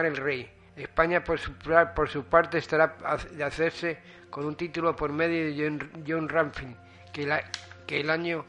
el 0.08 0.18
Rey. 0.18 0.52
España, 0.78 1.24
por 1.24 1.40
su, 1.40 2.24
parte, 2.26 2.60
estará 2.60 2.96
de 3.32 3.44
hacerse 3.44 3.98
con 4.30 4.46
un 4.46 4.56
título 4.56 4.96
por 4.96 5.12
medio 5.12 5.46
de 5.46 5.56
John, 5.58 6.28
John 6.30 6.52
que, 7.12 7.26
la- 7.26 7.44
el 7.88 8.10
año 8.12 8.46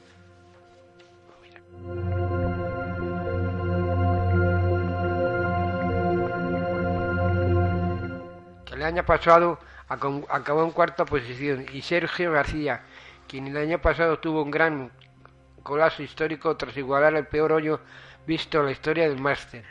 que 8.67 8.75
el 8.75 8.83
año 8.83 9.05
pasado 9.05 9.59
acabó 9.89 10.65
en 10.65 10.71
cuarta 10.73 11.05
posición 11.05 11.65
y 11.73 11.83
Sergio 11.83 12.33
García, 12.33 12.83
quien 13.27 13.47
el 13.47 13.57
año 13.57 13.79
pasado 13.81 14.19
tuvo 14.19 14.43
un 14.43 14.51
gran 14.51 14.91
colapso 15.63 16.03
histórico 16.03 16.57
tras 16.57 16.77
igualar 16.77 17.15
el 17.15 17.27
peor 17.27 17.53
hoyo 17.53 17.81
visto 18.27 18.61
en 18.61 18.67
la 18.67 18.73
historia 18.73 19.09
del 19.09 19.19
máster. 19.21 19.65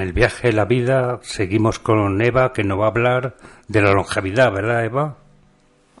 En 0.00 0.06
el 0.06 0.12
viaje 0.14 0.50
la 0.52 0.64
vida 0.64 1.20
seguimos 1.22 1.78
con 1.78 2.22
Eva, 2.22 2.54
que 2.54 2.64
nos 2.64 2.80
va 2.80 2.86
a 2.86 2.88
hablar 2.88 3.36
de 3.68 3.82
la 3.82 3.92
longevidad, 3.92 4.50
¿verdad, 4.50 4.82
Eva? 4.82 5.16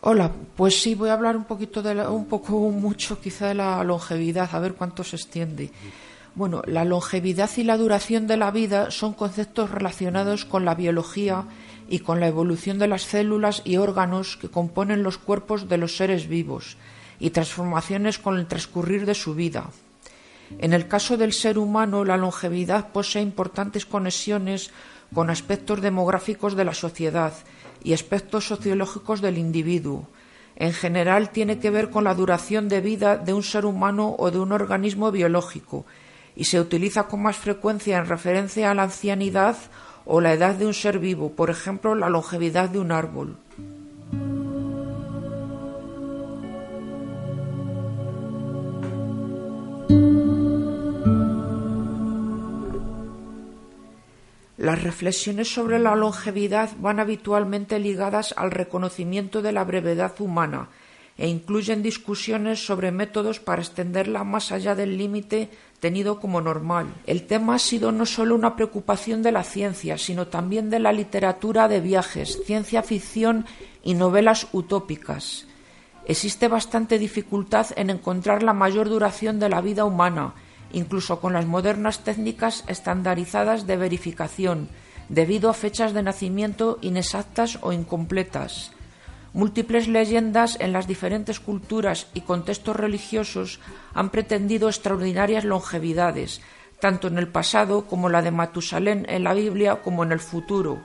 Hola, 0.00 0.30
pues 0.56 0.80
sí, 0.80 0.94
voy 0.94 1.10
a 1.10 1.12
hablar 1.12 1.36
un 1.36 1.44
poquito 1.44 1.82
de 1.82 1.94
un 2.08 2.24
poco 2.24 2.52
mucho 2.70 3.20
quizá 3.20 3.48
de 3.48 3.54
la 3.54 3.84
longevidad, 3.84 4.48
a 4.54 4.58
ver 4.58 4.72
cuánto 4.72 5.04
se 5.04 5.16
extiende. 5.16 5.70
Bueno, 6.34 6.62
la 6.66 6.86
longevidad 6.86 7.50
y 7.58 7.64
la 7.64 7.76
duración 7.76 8.26
de 8.26 8.38
la 8.38 8.50
vida 8.50 8.90
son 8.90 9.12
conceptos 9.12 9.70
relacionados 9.70 10.46
con 10.46 10.64
la 10.64 10.74
biología 10.74 11.44
y 11.86 11.98
con 11.98 12.20
la 12.20 12.28
evolución 12.28 12.78
de 12.78 12.88
las 12.88 13.02
células 13.02 13.60
y 13.66 13.76
órganos 13.76 14.38
que 14.38 14.48
componen 14.48 15.02
los 15.02 15.18
cuerpos 15.18 15.68
de 15.68 15.76
los 15.76 15.98
seres 15.98 16.26
vivos 16.26 16.78
y 17.18 17.30
transformaciones 17.30 18.18
con 18.18 18.38
el 18.38 18.46
transcurrir 18.46 19.04
de 19.04 19.14
su 19.14 19.34
vida. 19.34 19.66
En 20.58 20.72
el 20.72 20.88
caso 20.88 21.16
del 21.16 21.32
ser 21.32 21.58
humano, 21.58 22.04
la 22.04 22.16
longevidad 22.16 22.88
posee 22.88 23.22
importantes 23.22 23.86
conexiones 23.86 24.70
con 25.14 25.30
aspectos 25.30 25.80
demográficos 25.80 26.56
de 26.56 26.64
la 26.64 26.74
sociedad 26.74 27.32
y 27.82 27.92
aspectos 27.92 28.46
sociológicos 28.46 29.20
del 29.20 29.38
individuo. 29.38 30.08
En 30.56 30.72
general 30.72 31.30
tiene 31.30 31.58
que 31.58 31.70
ver 31.70 31.90
con 31.90 32.04
la 32.04 32.14
duración 32.14 32.68
de 32.68 32.80
vida 32.80 33.16
de 33.16 33.32
un 33.32 33.42
ser 33.42 33.64
humano 33.64 34.14
o 34.18 34.30
de 34.30 34.38
un 34.38 34.52
organismo 34.52 35.10
biológico 35.10 35.86
y 36.36 36.44
se 36.44 36.60
utiliza 36.60 37.04
con 37.04 37.22
más 37.22 37.36
frecuencia 37.36 37.98
en 37.98 38.06
referencia 38.06 38.70
a 38.70 38.74
la 38.74 38.84
ancianidad 38.84 39.56
o 40.04 40.20
la 40.20 40.32
edad 40.32 40.54
de 40.54 40.66
un 40.66 40.74
ser 40.74 40.98
vivo, 40.98 41.32
por 41.32 41.50
ejemplo, 41.50 41.94
la 41.94 42.08
longevidad 42.08 42.68
de 42.68 42.78
un 42.78 42.92
árbol. 42.92 43.36
Las 54.60 54.82
reflexiones 54.82 55.50
sobre 55.54 55.78
la 55.78 55.96
longevidad 55.96 56.68
van 56.76 57.00
habitualmente 57.00 57.78
ligadas 57.78 58.34
al 58.36 58.50
reconocimiento 58.50 59.40
de 59.40 59.52
la 59.52 59.64
brevedad 59.64 60.20
humana 60.20 60.68
e 61.16 61.28
incluyen 61.28 61.82
discusiones 61.82 62.66
sobre 62.66 62.92
métodos 62.92 63.40
para 63.40 63.62
extenderla 63.62 64.22
más 64.22 64.52
allá 64.52 64.74
del 64.74 64.98
límite 64.98 65.48
tenido 65.80 66.20
como 66.20 66.42
normal. 66.42 66.88
El 67.06 67.26
tema 67.26 67.54
ha 67.54 67.58
sido 67.58 67.90
no 67.90 68.04
solo 68.04 68.34
una 68.34 68.54
preocupación 68.54 69.22
de 69.22 69.32
la 69.32 69.44
ciencia, 69.44 69.96
sino 69.96 70.26
también 70.26 70.68
de 70.68 70.78
la 70.78 70.92
literatura 70.92 71.66
de 71.66 71.80
viajes, 71.80 72.44
ciencia 72.44 72.82
ficción 72.82 73.46
y 73.82 73.94
novelas 73.94 74.46
utópicas. 74.52 75.46
Existe 76.04 76.48
bastante 76.48 76.98
dificultad 76.98 77.68
en 77.76 77.88
encontrar 77.88 78.42
la 78.42 78.52
mayor 78.52 78.90
duración 78.90 79.38
de 79.40 79.48
la 79.48 79.62
vida 79.62 79.86
humana, 79.86 80.34
incluso 80.72 81.20
con 81.20 81.32
las 81.32 81.46
modernas 81.46 82.04
técnicas 82.04 82.64
estandarizadas 82.66 83.66
de 83.66 83.76
verificación, 83.76 84.68
debido 85.08 85.50
a 85.50 85.54
fechas 85.54 85.92
de 85.92 86.02
nacimiento 86.02 86.78
inexactas 86.80 87.58
o 87.62 87.72
incompletas. 87.72 88.72
Múltiples 89.32 89.86
leyendas 89.86 90.56
en 90.60 90.72
las 90.72 90.86
diferentes 90.86 91.38
culturas 91.38 92.08
y 92.14 92.22
contextos 92.22 92.76
religiosos 92.76 93.60
han 93.94 94.10
pretendido 94.10 94.68
extraordinarias 94.68 95.44
longevidades, 95.44 96.40
tanto 96.80 97.08
en 97.08 97.18
el 97.18 97.28
pasado 97.28 97.86
como 97.86 98.08
la 98.08 98.22
de 98.22 98.32
Matusalén 98.32 99.06
en 99.08 99.24
la 99.24 99.34
Biblia 99.34 99.82
como 99.82 100.02
en 100.02 100.12
el 100.12 100.20
futuro. 100.20 100.80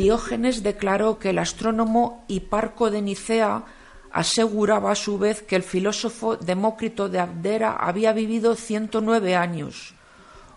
Diógenes 0.00 0.62
declaró 0.62 1.18
que 1.18 1.28
el 1.28 1.38
astrónomo 1.38 2.24
Hiparco 2.26 2.90
de 2.90 3.02
Nicea 3.02 3.64
aseguraba 4.10 4.92
a 4.92 4.94
su 4.94 5.18
vez 5.18 5.42
que 5.42 5.56
el 5.56 5.62
filósofo 5.62 6.36
Demócrito 6.36 7.10
de 7.10 7.18
Abdera 7.18 7.76
había 7.76 8.14
vivido 8.14 8.56
109 8.56 9.36
años. 9.36 9.92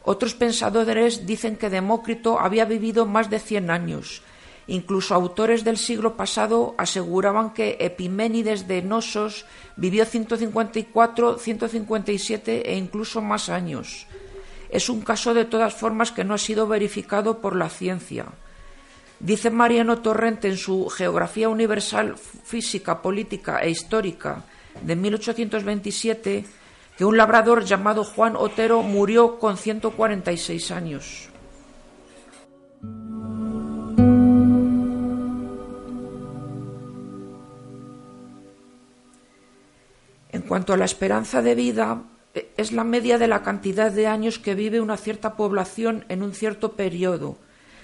Otros 0.01 0.33
pensadores 0.33 1.25
dicen 1.25 1.57
que 1.57 1.69
Demócrito 1.69 2.39
había 2.39 2.63
vivido 2.63 3.05
más 3.05 3.29
de 3.29 3.39
100 3.39 3.69
años. 3.69 4.21
Incluso 4.67 5.13
autores 5.13 5.65
del 5.65 5.75
siglo 5.75 6.15
pasado 6.15 6.73
aseguraban 6.77 7.51
que 7.51 7.75
Epiménides 7.81 8.65
de 8.65 8.81
Nosos 8.81 9.45
vivió 9.75 10.05
154, 10.05 11.37
157 11.37 12.71
e 12.71 12.77
incluso 12.77 13.21
más 13.21 13.49
años. 13.49 14.07
Es 14.69 14.87
un 14.87 15.01
caso 15.01 15.33
de 15.33 15.43
todas 15.43 15.73
formas 15.73 16.13
que 16.13 16.23
no 16.23 16.33
ha 16.33 16.37
sido 16.37 16.65
verificado 16.65 17.41
por 17.41 17.57
la 17.57 17.67
ciencia. 17.67 18.31
Dice 19.23 19.49
Mariano 19.49 19.99
Torrente 19.99 20.49
en 20.49 20.57
su 20.57 20.89
Geografía 20.89 21.47
Universal 21.47 22.17
Física, 22.17 23.01
Política 23.01 23.59
e 23.59 23.69
Histórica 23.69 24.43
de 24.81 24.97
1827 24.97 26.45
que 26.97 27.05
un 27.05 27.15
labrador 27.15 27.63
llamado 27.63 28.03
Juan 28.03 28.35
Otero 28.35 28.81
murió 28.81 29.39
con 29.39 29.55
146 29.55 30.71
años. 30.71 31.29
En 40.33 40.41
cuanto 40.41 40.73
a 40.73 40.77
la 40.77 40.83
esperanza 40.83 41.41
de 41.41 41.55
vida, 41.55 42.03
es 42.57 42.73
la 42.73 42.83
media 42.83 43.17
de 43.17 43.29
la 43.29 43.41
cantidad 43.41 43.89
de 43.89 44.05
años 44.05 44.37
que 44.37 44.53
vive 44.53 44.81
una 44.81 44.97
cierta 44.97 45.37
población 45.37 46.03
en 46.09 46.23
un 46.23 46.33
cierto 46.33 46.73
periodo, 46.73 47.37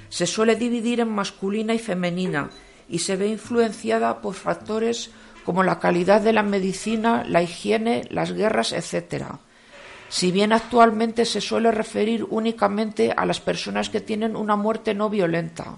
se 0.10 0.26
suele 0.26 0.56
dividir 0.56 1.00
en 1.00 1.10
masculina 1.10 1.74
y 1.74 1.80
femenina 1.80 2.50
y 2.90 3.00
se 3.00 3.16
ve 3.16 3.28
influenciada 3.28 4.22
por 4.22 4.34
factores 4.34 5.12
como 5.46 5.64
la 5.64 5.80
calidad 5.80 6.22
de 6.22 6.34
la 6.34 6.44
medicina, 6.44 7.24
la 7.28 7.42
higiene, 7.42 8.04
las 8.10 8.34
guerras, 8.34 8.74
etc. 8.74 9.26
Si 10.10 10.32
bien 10.32 10.54
actualmente 10.54 11.26
se 11.26 11.42
suele 11.42 11.72
referir 11.72 12.26
únicamente 12.30 13.14
a 13.16 13.26
las 13.26 13.40
personas 13.40 13.90
que 13.90 14.02
tienen 14.02 14.36
una 14.36 14.56
muerte 14.56 14.94
no 14.94 15.10
violenta. 15.10 15.78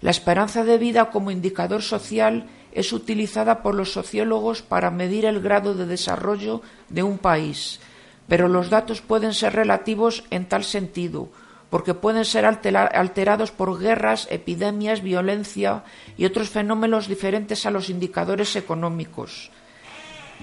La 0.00 0.10
esperanza 0.10 0.62
de 0.62 0.78
vida 0.78 1.10
como 1.10 1.32
indicador 1.32 1.82
social 1.82 2.46
es 2.72 2.92
utilizada 2.92 3.62
por 3.62 3.74
los 3.74 3.92
sociólogos 3.92 4.62
para 4.62 4.92
medir 4.92 5.24
el 5.26 5.40
grado 5.40 5.74
de 5.74 5.86
desarrollo 5.86 6.62
de 6.88 7.02
un 7.02 7.18
país, 7.18 7.80
pero 8.28 8.46
los 8.46 8.70
datos 8.70 9.00
pueden 9.00 9.34
ser 9.34 9.54
relativos 9.54 10.24
en 10.30 10.46
tal 10.46 10.62
sentido, 10.62 11.30
porque 11.70 11.94
pueden 11.94 12.24
ser 12.24 12.46
alterados 12.46 13.50
por 13.50 13.78
guerras, 13.78 14.26
epidemias, 14.30 15.02
violencia 15.02 15.84
y 16.16 16.24
otros 16.24 16.48
fenómenos 16.48 17.08
diferentes 17.08 17.66
a 17.66 17.70
los 17.70 17.90
indicadores 17.90 18.56
económicos. 18.56 19.50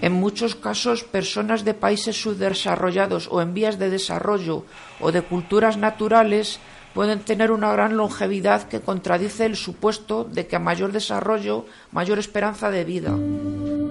En 0.02 0.12
muchos 0.12 0.56
casos, 0.56 1.04
personas 1.04 1.64
de 1.64 1.74
países 1.74 2.22
subdesarrollados 2.22 3.30
o 3.32 3.42
en 3.42 3.54
vías 3.54 3.80
de 3.80 3.90
desarrollo 3.90 4.66
o 5.00 5.12
de 5.12 5.22
culturas 5.22 5.78
naturales 5.78 6.60
pueden 6.94 7.20
tener 7.20 7.52
una 7.52 7.72
gran 7.72 7.98
longevidad 7.98 8.68
que 8.68 8.82
contradice 8.82 9.46
el 9.46 9.56
supuesto 9.56 10.24
de 10.24 10.48
que 10.48 10.58
a 10.58 10.60
mayor 10.60 10.92
desarrollo, 10.92 11.66
mayor 11.92 12.20
esperanza 12.20 12.70
de 12.70 12.84
vida. 12.84 13.85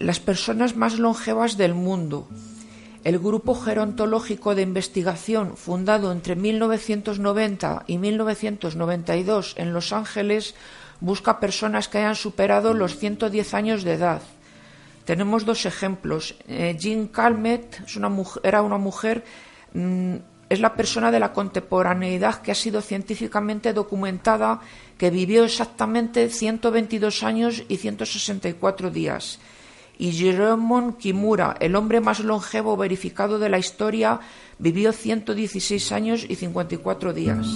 Las 0.00 0.18
personas 0.18 0.76
más 0.76 0.98
longevas 0.98 1.58
del 1.58 1.74
mundo. 1.74 2.26
El 3.04 3.18
Grupo 3.18 3.54
Gerontológico 3.54 4.54
de 4.54 4.62
Investigación, 4.62 5.56
fundado 5.56 6.10
entre 6.10 6.36
1990 6.36 7.84
y 7.86 7.98
1992 7.98 9.54
en 9.58 9.72
Los 9.74 9.92
Ángeles, 9.92 10.54
busca 11.00 11.38
personas 11.38 11.88
que 11.88 11.98
hayan 11.98 12.16
superado 12.16 12.72
los 12.72 12.96
110 12.96 13.54
años 13.54 13.84
de 13.84 13.92
edad. 13.92 14.22
Tenemos 15.04 15.44
dos 15.44 15.66
ejemplos. 15.66 16.34
Eh, 16.48 16.76
Jean 16.78 17.08
Calmet 17.08 17.82
era 18.42 18.62
una 18.62 18.78
mujer, 18.78 19.24
mm, 19.74 20.16
es 20.48 20.60
la 20.60 20.74
persona 20.74 21.10
de 21.10 21.20
la 21.20 21.32
contemporaneidad 21.32 22.40
que 22.40 22.52
ha 22.52 22.54
sido 22.54 22.80
científicamente 22.80 23.74
documentada, 23.74 24.60
que 24.96 25.10
vivió 25.10 25.44
exactamente 25.44 26.28
122 26.30 27.22
años 27.22 27.64
y 27.68 27.76
164 27.76 28.90
días 28.90 29.38
y 30.00 30.12
Jerome 30.12 30.94
Kimura, 30.98 31.58
el 31.60 31.76
hombre 31.76 32.00
más 32.00 32.20
longevo 32.20 32.74
verificado 32.74 33.38
de 33.38 33.50
la 33.50 33.58
historia, 33.58 34.18
vivió 34.58 34.94
116 34.94 35.92
años 35.92 36.24
y 36.26 36.36
54 36.36 37.12
días. 37.12 37.46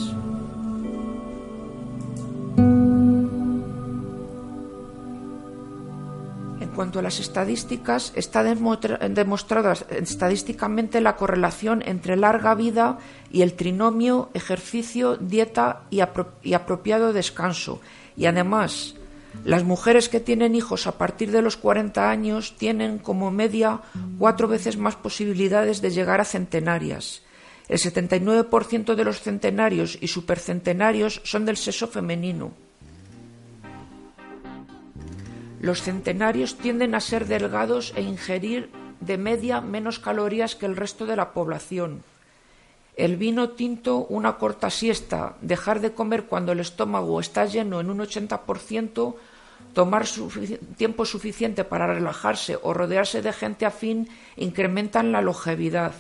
En 6.60 6.68
cuanto 6.76 6.98
a 6.98 7.02
las 7.02 7.18
estadísticas, 7.18 8.12
está 8.14 8.42
demostrada 8.44 9.72
estadísticamente 9.88 11.00
la 11.00 11.16
correlación 11.16 11.82
entre 11.86 12.16
larga 12.16 12.54
vida 12.54 12.98
y 13.32 13.40
el 13.40 13.54
trinomio 13.54 14.28
ejercicio, 14.34 15.16
dieta 15.16 15.84
y, 15.88 16.02
y 16.42 16.52
apropiado 16.52 17.14
descanso. 17.14 17.80
Y 18.18 18.26
además, 18.26 18.96
Las 19.42 19.64
mujeres 19.64 20.08
que 20.08 20.20
tienen 20.20 20.54
hijos 20.54 20.86
a 20.86 20.96
partir 20.96 21.30
de 21.30 21.42
los 21.42 21.56
40 21.56 22.10
años 22.10 22.56
tienen 22.56 22.98
como 22.98 23.30
media 23.30 23.80
cuatro 24.18 24.48
veces 24.48 24.76
más 24.76 24.96
posibilidades 24.96 25.82
de 25.82 25.90
llegar 25.90 26.20
a 26.20 26.24
centenarias. 26.24 27.22
El 27.68 27.78
79% 27.78 28.94
de 28.94 29.04
los 29.04 29.20
centenarios 29.20 29.98
y 30.00 30.08
supercentenarios 30.08 31.20
son 31.24 31.46
del 31.46 31.56
sexo 31.56 31.88
femenino. 31.88 32.52
Los 35.60 35.82
centenarios 35.82 36.58
tienden 36.58 36.94
a 36.94 37.00
ser 37.00 37.26
delgados 37.26 37.94
e 37.96 38.02
ingerir 38.02 38.70
de 39.00 39.16
media 39.16 39.60
menos 39.60 39.98
calorías 39.98 40.56
que 40.56 40.66
el 40.66 40.76
resto 40.76 41.06
de 41.06 41.16
la 41.16 41.32
población. 41.32 42.02
El 42.96 43.16
vino 43.16 43.50
tinto, 43.50 44.06
una 44.08 44.36
corta 44.38 44.70
siesta, 44.70 45.34
dejar 45.40 45.80
de 45.80 45.92
comer 45.92 46.24
cuando 46.24 46.52
el 46.52 46.60
estómago 46.60 47.18
está 47.18 47.44
lleno 47.44 47.80
en 47.80 47.90
un 47.90 47.98
80%, 47.98 49.14
tomar 49.72 50.04
tiempo 50.76 51.04
suficiente 51.04 51.64
para 51.64 51.88
relajarse 51.88 52.56
o 52.62 52.72
rodearse 52.72 53.20
de 53.20 53.32
gente 53.32 53.66
afín 53.66 54.08
incrementan 54.36 55.10
la 55.10 55.22
longevidad. 55.22 55.92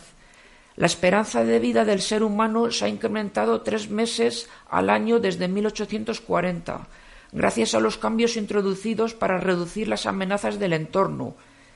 La 0.76 0.86
esperanza 0.86 1.44
de 1.44 1.58
vida 1.58 1.84
del 1.84 2.00
ser 2.00 2.22
humano 2.22 2.70
se 2.70 2.84
ha 2.84 2.88
incrementado 2.88 3.62
tres 3.62 3.90
meses 3.90 4.48
al 4.68 4.90
año 4.90 5.18
desde 5.18 5.48
1840, 5.48 6.86
gracias 7.32 7.74
a 7.74 7.80
los 7.80 7.98
cambios 7.98 8.36
introducidos 8.36 9.14
para 9.14 9.38
reducir 9.38 9.88
las 9.88 10.06
amenazas 10.06 10.58
del 10.58 10.72
entorno, 10.72 11.34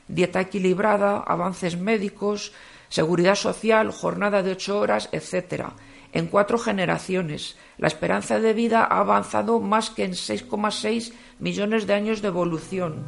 dieta 0.08 0.40
equilibrada, 0.40 1.18
avances 1.18 1.76
médicos, 1.76 2.52
seguridad 2.88 3.34
social, 3.34 3.90
jornada 3.92 4.42
de 4.42 4.52
ocho 4.52 4.78
horas, 4.78 5.08
etc. 5.12 5.66
En 6.12 6.26
cuatro 6.26 6.58
generaciones, 6.58 7.56
la 7.76 7.88
esperanza 7.88 8.40
de 8.40 8.54
vida 8.54 8.84
ha 8.84 9.00
avanzado 9.00 9.60
más 9.60 9.90
que 9.90 10.04
en 10.04 10.12
6,6 10.12 11.12
millones 11.38 11.86
de 11.86 11.94
años 11.94 12.22
de 12.22 12.28
evolución. 12.28 13.04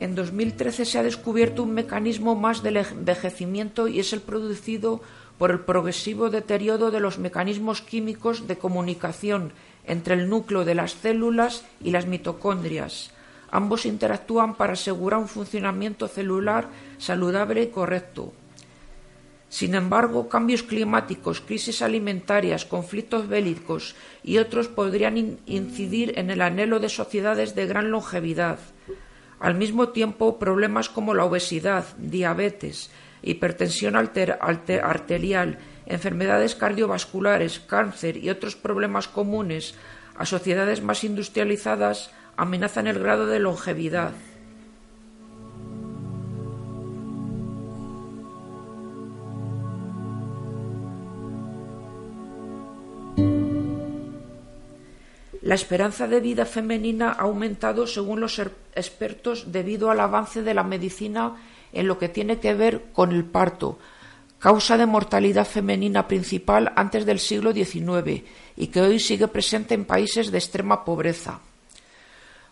En 0.00 0.14
2013 0.14 0.86
se 0.86 0.98
ha 0.98 1.02
descubierto 1.02 1.62
un 1.62 1.74
mecanismo 1.74 2.34
más 2.34 2.62
del 2.62 2.78
envejecimiento 2.78 3.86
y 3.86 4.00
es 4.00 4.14
el 4.14 4.22
producido 4.22 5.02
por 5.36 5.50
el 5.50 5.60
progresivo 5.60 6.30
deterioro 6.30 6.90
de 6.90 7.00
los 7.00 7.18
mecanismos 7.18 7.82
químicos 7.82 8.46
de 8.46 8.56
comunicación 8.56 9.52
entre 9.90 10.14
el 10.14 10.28
núcleo 10.28 10.64
de 10.64 10.76
las 10.76 10.92
células 10.92 11.64
y 11.82 11.90
las 11.90 12.06
mitocondrias. 12.06 13.10
Ambos 13.50 13.86
interactúan 13.86 14.54
para 14.54 14.74
asegurar 14.74 15.18
un 15.18 15.26
funcionamiento 15.26 16.06
celular 16.06 16.68
saludable 16.98 17.62
y 17.64 17.66
correcto. 17.66 18.32
Sin 19.48 19.74
embargo, 19.74 20.28
cambios 20.28 20.62
climáticos, 20.62 21.40
crisis 21.40 21.82
alimentarias, 21.82 22.64
conflictos 22.64 23.26
bélicos 23.26 23.96
y 24.22 24.38
otros 24.38 24.68
podrían 24.68 25.40
incidir 25.46 26.16
en 26.16 26.30
el 26.30 26.40
anhelo 26.40 26.78
de 26.78 26.88
sociedades 26.88 27.56
de 27.56 27.66
gran 27.66 27.90
longevidad. 27.90 28.60
Al 29.40 29.56
mismo 29.56 29.88
tiempo, 29.88 30.38
problemas 30.38 30.88
como 30.88 31.14
la 31.14 31.24
obesidad, 31.24 31.84
diabetes, 31.98 32.92
hipertensión 33.22 33.96
arterial, 33.96 35.58
enfermedades 35.90 36.54
cardiovasculares, 36.54 37.60
cáncer 37.60 38.16
y 38.16 38.30
otros 38.30 38.56
problemas 38.56 39.08
comunes 39.08 39.74
a 40.16 40.24
sociedades 40.24 40.82
más 40.82 41.04
industrializadas 41.04 42.10
amenazan 42.36 42.86
el 42.86 42.98
grado 42.98 43.26
de 43.26 43.40
longevidad. 43.40 44.12
La 55.42 55.54
esperanza 55.54 56.06
de 56.06 56.20
vida 56.20 56.46
femenina 56.46 57.10
ha 57.10 57.22
aumentado 57.22 57.86
según 57.86 58.20
los 58.20 58.38
er-, 58.38 58.52
expertos 58.74 59.50
debido 59.50 59.90
al 59.90 59.98
avance 59.98 60.42
de 60.42 60.54
la 60.54 60.62
medicina 60.62 61.36
en 61.72 61.88
lo 61.88 61.98
que 61.98 62.08
tiene 62.08 62.38
que 62.38 62.54
ver 62.54 62.92
con 62.92 63.10
el 63.10 63.24
parto, 63.24 63.78
causa 64.40 64.78
de 64.78 64.86
mortalidad 64.86 65.46
femenina 65.46 66.08
principal 66.08 66.72
antes 66.74 67.04
del 67.04 67.20
siglo 67.20 67.52
XIX 67.52 68.24
y 68.56 68.66
que 68.68 68.80
hoy 68.80 68.98
sigue 68.98 69.28
presente 69.28 69.74
en 69.74 69.84
países 69.84 70.32
de 70.32 70.38
extrema 70.38 70.84
pobreza. 70.84 71.40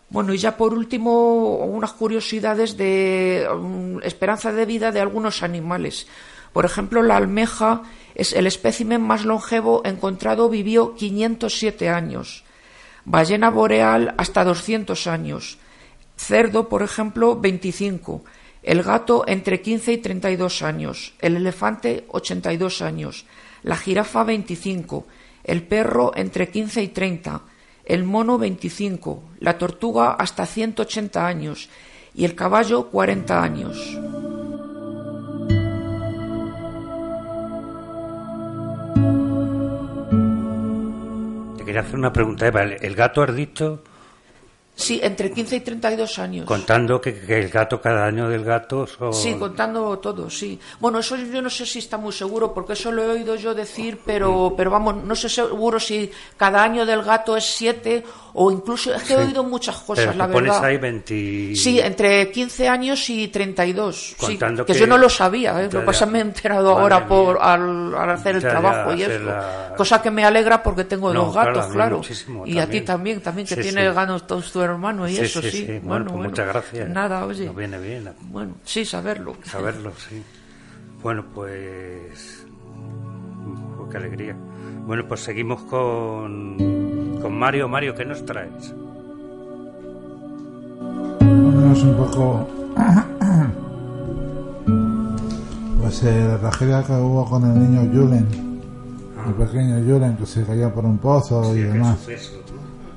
Bueno, 0.09 0.33
y 0.33 0.37
ya 0.37 0.55
por 0.55 0.73
último, 0.73 1.57
unas 1.57 1.93
curiosidades 1.93 2.77
de 2.77 3.47
um, 3.51 3.99
esperanza 4.01 4.51
de 4.51 4.65
vida 4.65 4.91
de 4.91 5.01
algunos 5.01 5.43
animales. 5.43 6.07
Por 6.53 6.65
ejemplo, 6.65 7.03
la 7.03 7.17
almeja 7.17 7.83
es 8.15 8.33
el 8.33 8.47
espécimen 8.47 9.01
más 9.01 9.25
longevo 9.25 9.81
encontrado, 9.83 10.49
vivió 10.49 10.95
507 10.95 11.89
años. 11.89 12.43
Ballena 13.05 13.49
boreal 13.49 14.13
hasta 14.17 14.43
200 14.43 15.07
años. 15.07 15.57
Cerdo, 16.17 16.69
por 16.69 16.81
ejemplo, 16.83 17.35
25 17.35 18.23
el 18.63 18.83
gato 18.83 19.23
entre 19.27 19.61
15 19.61 19.93
y 19.93 19.97
32 19.97 20.61
años, 20.61 21.13
el 21.19 21.37
elefante 21.37 22.05
82 22.09 22.81
años, 22.81 23.25
la 23.63 23.77
jirafa 23.77 24.23
25, 24.23 25.05
el 25.43 25.63
perro 25.63 26.11
entre 26.15 26.49
15 26.49 26.83
y 26.83 26.87
30, 26.89 27.41
el 27.85 28.03
mono 28.03 28.37
25, 28.37 29.23
la 29.39 29.57
tortuga 29.57 30.11
hasta 30.11 30.45
180 30.45 31.25
años 31.25 31.69
y 32.13 32.25
el 32.25 32.35
caballo 32.35 32.89
40 32.89 33.41
años. 33.41 33.77
Te 41.57 41.65
quería 41.65 41.81
hacer 41.81 41.95
una 41.95 42.11
pregunta, 42.11 42.47
Eva. 42.47 42.63
¿El 42.63 42.95
gato 42.95 43.23
has 43.23 43.33
dicho 43.33 43.83
Sí, 44.79 44.97
entre 45.03 45.29
15 45.29 45.57
y 45.57 45.59
32 45.59 46.19
años. 46.19 46.45
Contando 46.45 47.01
que, 47.01 47.09
el 47.27 47.49
gato, 47.49 47.81
cada 47.81 48.05
año 48.05 48.29
del 48.29 48.45
gato 48.45 48.87
son... 48.87 49.13
Sí, 49.13 49.35
contando 49.35 49.99
todo, 49.99 50.29
sí. 50.29 50.57
Bueno, 50.79 50.99
eso 50.99 51.17
yo 51.17 51.41
no 51.41 51.49
sé 51.49 51.65
si 51.65 51.79
está 51.79 51.97
muy 51.97 52.13
seguro, 52.13 52.53
porque 52.53 52.73
eso 52.73 52.89
lo 52.89 53.03
he 53.03 53.09
oído 53.09 53.35
yo 53.35 53.53
decir, 53.53 53.99
pero, 54.05 54.53
pero 54.55 54.71
vamos, 54.71 55.03
no 55.03 55.15
sé 55.15 55.27
seguro 55.27 55.81
si 55.81 56.09
cada 56.37 56.63
año 56.63 56.85
del 56.85 57.03
gato 57.03 57.35
es 57.35 57.43
7 57.43 58.05
o 58.41 58.49
incluso 58.51 58.93
es 58.93 59.03
que 59.03 59.15
he 59.15 59.17
oído 59.17 59.43
muchas 59.43 59.75
cosas, 59.79 60.15
la 60.15 60.25
verdad. 60.25 60.39
pones 60.39 60.55
ahí 60.61 60.77
20... 60.77 61.55
Sí, 61.57 61.77
entre 61.81 62.31
15 62.31 62.69
años 62.69 63.09
y 63.09 63.27
32. 63.27 64.15
Contando 64.17 64.65
que, 64.65 64.73
yo 64.75 64.87
no 64.87 64.97
lo 64.97 65.09
sabía, 65.09 65.61
¿eh? 65.61 65.69
lo 65.69 65.81
que 65.81 65.85
pasa 65.85 66.05
me 66.05 66.19
he 66.19 66.21
enterado 66.21 66.71
ahora 66.71 67.05
por 67.05 67.37
al, 67.41 67.93
hacer 68.09 68.37
el 68.37 68.41
trabajo 68.41 68.93
y 68.93 69.03
eso. 69.03 69.29
Cosa 69.75 70.01
que 70.01 70.09
me 70.09 70.23
alegra 70.23 70.63
porque 70.63 70.85
tengo 70.85 71.11
dos 71.11 71.35
gatos, 71.35 71.67
claro. 71.67 71.99
Y 72.45 72.59
a 72.59 72.69
ti 72.69 72.79
también, 72.79 73.19
también 73.19 73.45
que 73.45 73.57
tiene 73.57 73.91
ganos 73.91 74.25
todos 74.25 74.49
tu 74.53 74.61
hermano 74.61 75.05
y 75.05 75.17
eso, 75.17 75.41
sí. 75.41 75.65
Bueno, 75.65 75.81
bueno, 75.83 76.05
pues 76.05 76.29
muchas 76.29 76.47
gracias. 76.47 76.89
Nada, 76.89 77.25
oye. 77.25 77.49
viene 77.49 77.77
bien. 77.77 78.09
Bueno, 78.21 78.55
sí, 78.63 78.85
saberlo. 78.85 79.35
Saberlo, 79.43 79.91
sí. 79.97 80.23
Bueno, 81.03 81.25
pues... 81.35 82.45
qué 83.91 83.97
alegría. 83.97 84.33
Bueno, 84.85 85.05
pues 85.09 85.19
seguimos 85.19 85.61
con 85.63 86.98
con 87.21 87.37
Mario. 87.37 87.67
Mario, 87.67 87.95
¿qué 87.95 88.05
nos 88.05 88.25
traes? 88.25 88.73
Vámonos 91.19 91.83
un 91.83 91.97
poco. 91.97 92.47
Pues 95.81 96.03
eh, 96.03 96.27
la 96.27 96.37
tragedia 96.37 96.83
que 96.83 96.91
hubo 96.91 97.27
con 97.27 97.43
el 97.45 97.57
niño 97.57 97.81
Julen, 97.91 98.27
el 99.25 99.33
pequeño 99.33 99.83
Julen 99.83 100.17
que 100.17 100.25
se 100.27 100.43
cayó 100.43 100.71
por 100.71 100.85
un 100.85 100.99
pozo 100.99 101.55
y 101.55 101.61
demás. 101.61 101.97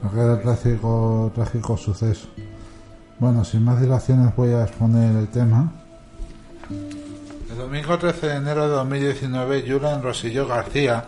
Aquel 0.05 0.43
trágico, 0.43 1.33
trágico 1.35 1.77
suceso. 1.79 2.29
Bueno, 3.19 3.47
sin 3.47 3.65
más 3.65 3.81
dilaciones 3.81 4.37
voy 4.37 4.51
a 4.51 4.65
exponer 4.65 5.17
el 5.17 5.29
tema. 5.29 5.73
El 7.51 7.57
domingo 7.57 7.97
13 7.97 8.27
de 8.27 8.37
enero 8.37 8.69
de 8.69 8.75
2019, 8.75 9.65
Julen 9.67 10.03
Rosillo 10.03 10.47
García 10.47 11.07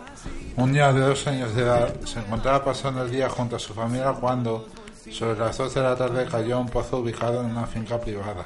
un 0.57 0.71
niño 0.71 0.93
de 0.93 1.01
dos 1.01 1.27
años 1.27 1.53
de 1.53 1.63
edad 1.63 1.93
se 2.05 2.19
encontraba 2.19 2.63
pasando 2.63 3.03
el 3.03 3.11
día 3.11 3.29
junto 3.29 3.57
a 3.57 3.59
su 3.59 3.73
familia 3.73 4.13
cuando, 4.13 4.67
sobre 5.11 5.37
las 5.37 5.57
12 5.57 5.79
de 5.79 5.85
la 5.85 5.95
tarde, 5.95 6.25
cayó 6.25 6.55
a 6.57 6.59
un 6.59 6.69
pozo 6.69 6.99
ubicado 6.99 7.41
en 7.41 7.47
una 7.47 7.65
finca 7.65 7.99
privada. 7.99 8.45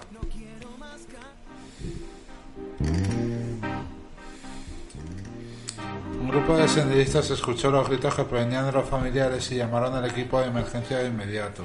Un 6.22 6.30
grupo 6.30 6.58
de 6.58 6.68
senderistas 6.68 7.30
escuchó 7.32 7.72
los 7.72 7.88
gritos 7.88 8.14
que 8.16 8.24
provenían 8.24 8.66
de 8.66 8.72
los 8.72 8.88
familiares 8.88 9.52
y 9.52 9.56
llamaron 9.56 9.96
al 9.96 10.06
equipo 10.06 10.40
de 10.40 10.48
emergencia 10.48 10.98
de 10.98 11.08
inmediato. 11.08 11.64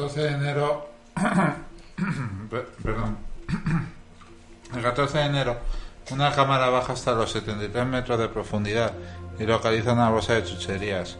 14 0.00 0.20
de 0.20 0.28
enero. 0.28 0.88
perdón. 2.82 3.18
El 4.74 4.82
14 4.82 5.18
de 5.18 5.24
enero, 5.24 5.56
una 6.10 6.32
cámara 6.32 6.70
baja 6.70 6.94
hasta 6.94 7.12
los 7.12 7.30
73 7.32 7.84
metros 7.86 8.18
de 8.18 8.28
profundidad 8.28 8.92
y 9.38 9.44
localiza 9.44 9.92
una 9.92 10.08
bolsa 10.08 10.34
de 10.34 10.44
chucherías. 10.44 11.18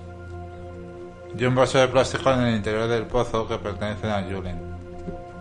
y 1.37 1.45
un 1.45 1.55
vaso 1.55 1.79
de 1.79 1.89
plástico 1.89 2.33
en 2.33 2.41
el 2.41 2.57
interior 2.57 2.89
del 2.89 3.05
pozo 3.05 3.47
que 3.47 3.59
pertenece 3.59 4.11
a 4.11 4.23
Julen. 4.23 4.59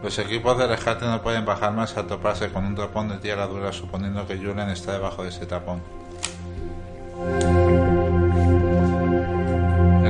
Los 0.03 0.19
equipos 0.19 0.57
de 0.57 0.67
rescate 0.67 1.05
no 1.05 1.21
pueden 1.21 1.45
bajar 1.45 1.71
más 1.71 1.95
a 1.97 2.07
toparse 2.07 2.49
con 2.49 2.65
un 2.65 2.75
tapón 2.75 3.07
de 3.07 3.17
tierra 3.19 3.47
dura 3.47 3.71
suponiendo 3.71 4.27
que 4.27 4.37
Julen 4.37 4.69
está 4.69 4.93
debajo 4.93 5.23
de 5.23 5.29
ese 5.29 5.45
tapón. 5.45 5.81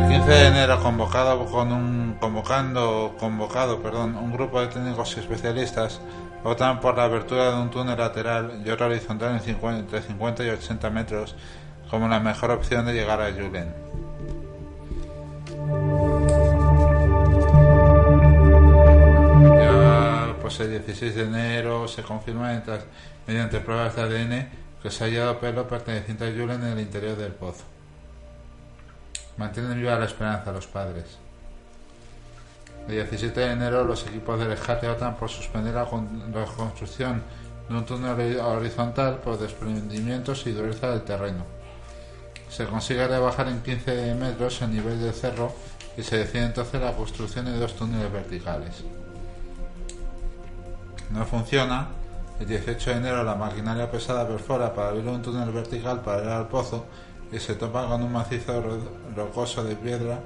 El 0.10 0.16
15 0.16 0.32
de 0.32 0.48
enero 0.48 0.80
convocado 0.82 1.46
con 1.46 1.72
un 1.72 2.18
convocando 2.20 3.16
convocado, 3.20 3.80
perdón, 3.80 4.16
un 4.16 4.34
grupo 4.34 4.60
de 4.60 4.66
técnicos 4.66 5.16
y 5.16 5.20
especialistas 5.20 6.02
votan 6.44 6.80
por 6.80 6.98
la 6.98 7.04
abertura 7.04 7.52
de 7.52 7.62
un 7.62 7.70
túnel 7.70 7.96
lateral 7.96 8.60
y 8.66 8.72
otro 8.72 8.88
horizontal 8.88 9.36
en 9.36 9.42
50, 9.42 9.80
entre 9.82 10.02
50 10.02 10.46
y 10.46 10.50
80 10.50 10.90
metros 10.90 11.36
como 11.92 12.08
la 12.08 12.20
mejor 12.20 12.50
opción 12.50 12.88
de 12.88 12.94
llegar 12.94 13.22
a 13.22 13.32
Julen. 13.32 13.72
Ya 19.60 20.36
pues 20.42 20.60
el 20.60 20.72
16 20.72 21.14
de 21.14 21.24
enero 21.24 21.88
se 21.88 22.02
confirma 22.02 22.60
mediante 23.28 23.60
pruebas 23.60 23.96
de 23.96 24.02
ADN 24.02 24.50
que 24.82 24.90
se 24.90 25.04
ha 25.04 25.08
hallado 25.08 25.40
pelo 25.40 25.68
perteneciente 25.68 26.26
a 26.26 26.32
Julen 26.32 26.64
en 26.64 26.70
el 26.70 26.80
interior 26.80 27.16
del 27.16 27.34
pozo. 27.34 27.69
Mantienen 29.40 29.80
viva 29.80 29.98
la 29.98 30.04
esperanza 30.04 30.52
los 30.52 30.68
padres. 30.68 31.06
El 32.90 32.96
17 32.96 33.40
de 33.40 33.52
enero 33.54 33.86
los 33.86 34.06
equipos 34.06 34.38
de 34.38 34.46
rescate 34.46 34.90
optan 34.90 35.16
por 35.16 35.30
suspender 35.30 35.74
la, 35.74 35.86
construcción 35.86 37.24
de 37.70 37.74
un 37.74 37.86
túnel 37.86 38.38
horizontal 38.42 39.20
por 39.20 39.40
desprendimientos 39.40 40.46
y 40.46 40.52
dureza 40.52 40.90
del 40.90 41.04
terreno. 41.04 41.46
Se 42.50 42.66
consigue 42.66 43.08
rebajar 43.08 43.48
en 43.48 43.62
15 43.62 44.14
metros 44.16 44.62
el 44.62 44.74
nivel 44.74 45.00
del 45.00 45.14
cerro 45.14 45.54
y 45.96 46.04
se 46.04 46.18
decide 46.18 46.44
entonces 46.44 46.82
la 46.82 46.92
construcción 46.92 47.46
de 47.46 47.58
dos 47.58 47.78
túneles 47.78 48.12
verticales. 48.12 48.84
No 51.12 51.26
funciona. 51.26 51.88
El 52.42 52.48
18 52.48 52.90
de 52.90 52.98
enero 52.98 53.24
la 53.24 53.36
maquinaria 53.36 53.90
pesada 53.90 54.28
perfora 54.28 54.74
para 54.74 54.90
abrir 54.90 55.08
un 55.08 55.22
túnel 55.22 55.52
vertical 55.52 56.02
para 56.02 56.24
ir 56.24 56.30
al 56.30 56.48
pozo 56.50 56.86
y 57.32 57.40
se 57.40 57.56
topa 57.56 57.88
con 57.88 58.02
un 58.04 58.12
macizo 58.12 58.64
rocoso 59.16 59.64
de 59.64 59.76
piedra, 59.76 60.20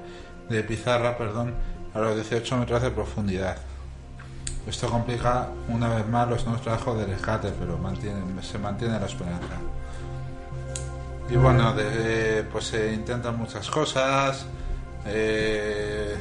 de 0.49 0.63
pizarra, 0.63 1.17
perdón, 1.17 1.53
a 1.93 1.99
los 1.99 2.15
18 2.15 2.57
metros 2.57 2.81
de 2.81 2.91
profundidad. 2.91 3.57
Esto 4.67 4.87
complica 4.87 5.49
una 5.67 5.93
vez 5.93 6.07
más 6.07 6.29
los 6.29 6.45
nuevos 6.45 6.61
trabajos 6.61 6.97
de 6.97 7.05
rescate, 7.05 7.51
pero 7.59 7.77
se 8.41 8.57
mantiene 8.57 8.99
la 8.99 9.05
esperanza. 9.05 9.59
Y 11.29 11.35
bueno, 11.35 11.73
pues 12.51 12.65
se 12.65 12.93
intentan 12.93 13.37
muchas 13.37 13.69
cosas. 13.69 14.45
Eh, 15.05 16.15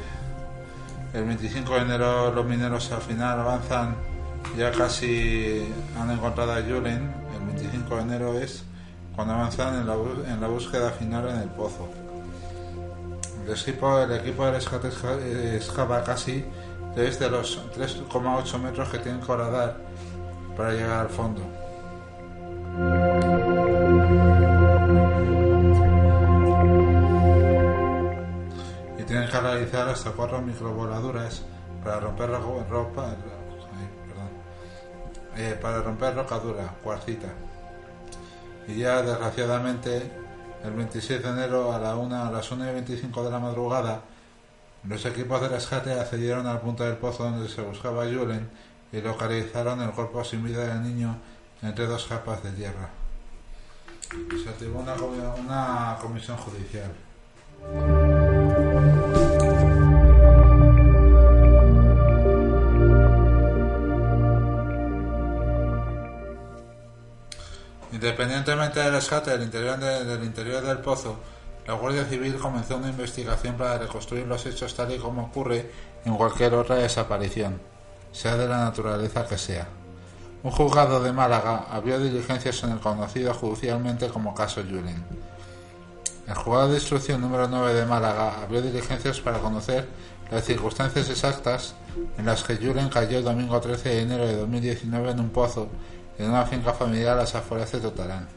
el 1.13 1.23
25 1.23 1.73
de 1.75 1.81
enero 1.81 2.31
los 2.33 2.45
mineros 2.45 2.91
al 2.91 3.01
final 3.01 3.39
avanzan, 3.39 3.95
ya 4.57 4.71
casi 4.71 5.73
han 5.97 6.11
encontrado 6.11 6.51
a 6.51 6.61
Julen. 6.61 7.13
El 7.39 7.45
25 7.55 7.95
de 7.95 8.01
enero 8.01 8.39
es 8.39 8.65
cuando 9.15 9.33
avanzan 9.33 9.79
en 9.79 9.87
la, 9.87 9.93
en 9.93 10.41
la 10.41 10.47
búsqueda 10.47 10.91
final 10.91 11.29
en 11.29 11.37
el 11.37 11.49
pozo. 11.49 11.89
El 13.45 13.53
equipo, 13.53 13.99
el 13.99 14.11
equipo 14.13 14.45
de 14.45 14.51
rescate 14.51 14.87
excava 15.55 16.03
casi 16.03 16.45
desde 16.95 17.29
los 17.29 17.59
3,8 17.75 18.59
metros 18.59 18.89
que 18.89 18.99
tienen 18.99 19.21
que 19.21 19.31
horadar 19.31 19.77
para 20.55 20.71
llegar 20.71 21.01
al 21.01 21.09
fondo. 21.09 21.41
Y 28.97 29.03
tienen 29.03 29.29
que 29.29 29.39
realizar 29.39 29.89
hasta 29.89 30.11
cuatro 30.11 30.41
microvoladuras 30.41 31.43
para 31.83 31.99
romper 31.99 32.29
ropa, 32.69 33.15
eh, 35.35 35.57
para 35.61 35.81
romper 35.81 36.15
rocadura, 36.15 36.73
cuarcita. 36.83 37.27
Y 38.67 38.75
ya 38.75 39.01
desgraciadamente 39.01 40.11
el 40.63 40.71
26 40.71 41.21
de 41.21 41.29
enero 41.29 41.73
a, 41.73 41.79
la 41.79 41.95
una, 41.95 42.27
a 42.27 42.31
las 42.31 42.51
1 42.51 42.69
y 42.69 42.73
25 42.73 43.23
de 43.23 43.31
la 43.31 43.39
madrugada, 43.39 44.01
los 44.87 45.05
equipos 45.05 45.41
de 45.41 45.49
rescate 45.49 45.91
accedieron 45.93 46.47
al 46.47 46.61
punto 46.61 46.83
del 46.83 46.97
pozo 46.97 47.23
donde 47.23 47.49
se 47.49 47.61
buscaba 47.61 48.03
Julen 48.05 48.49
y 48.91 49.01
localizaron 49.01 49.81
el 49.81 49.91
cuerpo 49.91 50.23
sin 50.23 50.43
vida 50.43 50.65
del 50.65 50.83
niño 50.83 51.17
entre 51.61 51.85
dos 51.87 52.05
capas 52.05 52.43
de 52.43 52.51
tierra. 52.51 52.89
Se 54.43 54.49
activó 54.49 54.79
una 54.79 55.97
comisión 56.01 56.37
judicial. 56.37 56.91
Independientemente 68.03 68.81
del 68.81 68.91
rescate 68.91 69.31
del 69.31 69.43
interior, 69.43 69.79
del 69.79 70.25
interior 70.25 70.61
del 70.61 70.79
pozo, 70.79 71.15
la 71.65 71.75
Guardia 71.75 72.03
Civil 72.03 72.35
comenzó 72.35 72.75
una 72.75 72.89
investigación 72.89 73.55
para 73.55 73.77
reconstruir 73.77 74.27
los 74.27 74.45
hechos 74.45 74.75
tal 74.75 74.91
y 74.91 74.97
como 74.97 75.27
ocurre 75.27 75.71
en 76.03 76.13
cualquier 76.17 76.53
otra 76.53 76.75
desaparición, 76.75 77.61
sea 78.11 78.35
de 78.35 78.45
la 78.45 78.57
naturaleza 78.57 79.25
que 79.25 79.37
sea. 79.37 79.69
Un 80.43 80.51
juzgado 80.51 81.01
de 81.01 81.13
Málaga 81.13 81.67
abrió 81.71 81.97
diligencias 81.97 82.61
en 82.65 82.71
el 82.71 82.81
conocido 82.81 83.33
judicialmente 83.33 84.09
como 84.09 84.35
caso 84.35 84.61
Julen. 84.61 85.01
El 86.27 86.35
juzgado 86.35 86.67
de 86.67 86.79
instrucción 86.79 87.21
número 87.21 87.47
9 87.47 87.73
de 87.73 87.85
Málaga 87.85 88.43
abrió 88.43 88.61
diligencias 88.61 89.21
para 89.21 89.39
conocer 89.39 89.87
las 90.29 90.43
circunstancias 90.43 91.09
exactas 91.09 91.73
en 92.17 92.25
las 92.25 92.43
que 92.43 92.57
Julen 92.57 92.89
cayó 92.89 93.19
el 93.19 93.23
domingo 93.23 93.61
13 93.61 93.87
de 93.87 94.01
enero 94.01 94.27
de 94.27 94.35
2019 94.35 95.11
en 95.11 95.21
un 95.21 95.29
pozo 95.29 95.69
en 96.23 96.31
una 96.31 96.45
finca 96.45 96.73
familiar 96.73 97.17
las 97.17 97.35
afueras 97.35 97.71
de 97.71 97.79
Totarán. 97.79 98.27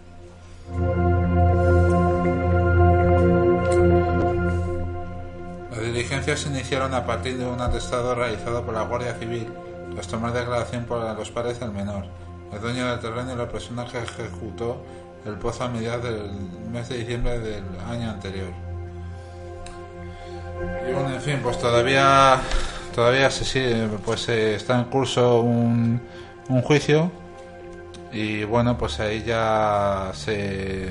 Las 5.70 5.80
diligencias 5.80 6.40
se 6.40 6.48
iniciaron 6.48 6.94
a 6.94 7.06
partir 7.06 7.38
de 7.38 7.46
un 7.46 7.60
atestado 7.60 8.14
realizado 8.14 8.64
por 8.64 8.74
la 8.74 8.82
Guardia 8.82 9.14
Civil 9.14 9.46
tras 9.94 10.08
tomar 10.08 10.32
declaración 10.32 10.84
por 10.84 11.00
los 11.16 11.30
padres 11.30 11.60
del 11.60 11.70
menor, 11.70 12.06
el 12.52 12.60
dueño 12.60 12.86
del 12.88 13.00
terreno 13.00 13.32
y 13.32 13.36
la 13.36 13.48
persona 13.48 13.86
que 13.86 13.98
ejecutó 13.98 14.82
el 15.24 15.34
pozo 15.34 15.64
a 15.64 15.68
mediados 15.68 16.04
del 16.04 16.30
mes 16.72 16.88
de 16.88 16.98
diciembre 16.98 17.38
del 17.38 17.64
año 17.88 18.10
anterior. 18.10 18.50
Y 20.88 20.92
bueno, 20.92 21.14
en 21.14 21.20
fin, 21.20 21.40
pues 21.42 21.58
todavía 21.58 22.40
todavía 22.94 23.30
se 23.30 23.44
sigue, 23.44 23.88
pues 24.04 24.28
eh, 24.28 24.54
está 24.54 24.78
en 24.78 24.84
curso 24.84 25.40
un, 25.40 26.00
un 26.48 26.62
juicio 26.62 27.10
y 28.16 28.44
bueno 28.44 28.78
pues 28.78 28.98
ahí 28.98 29.22
ya 29.22 30.10
se 30.14 30.88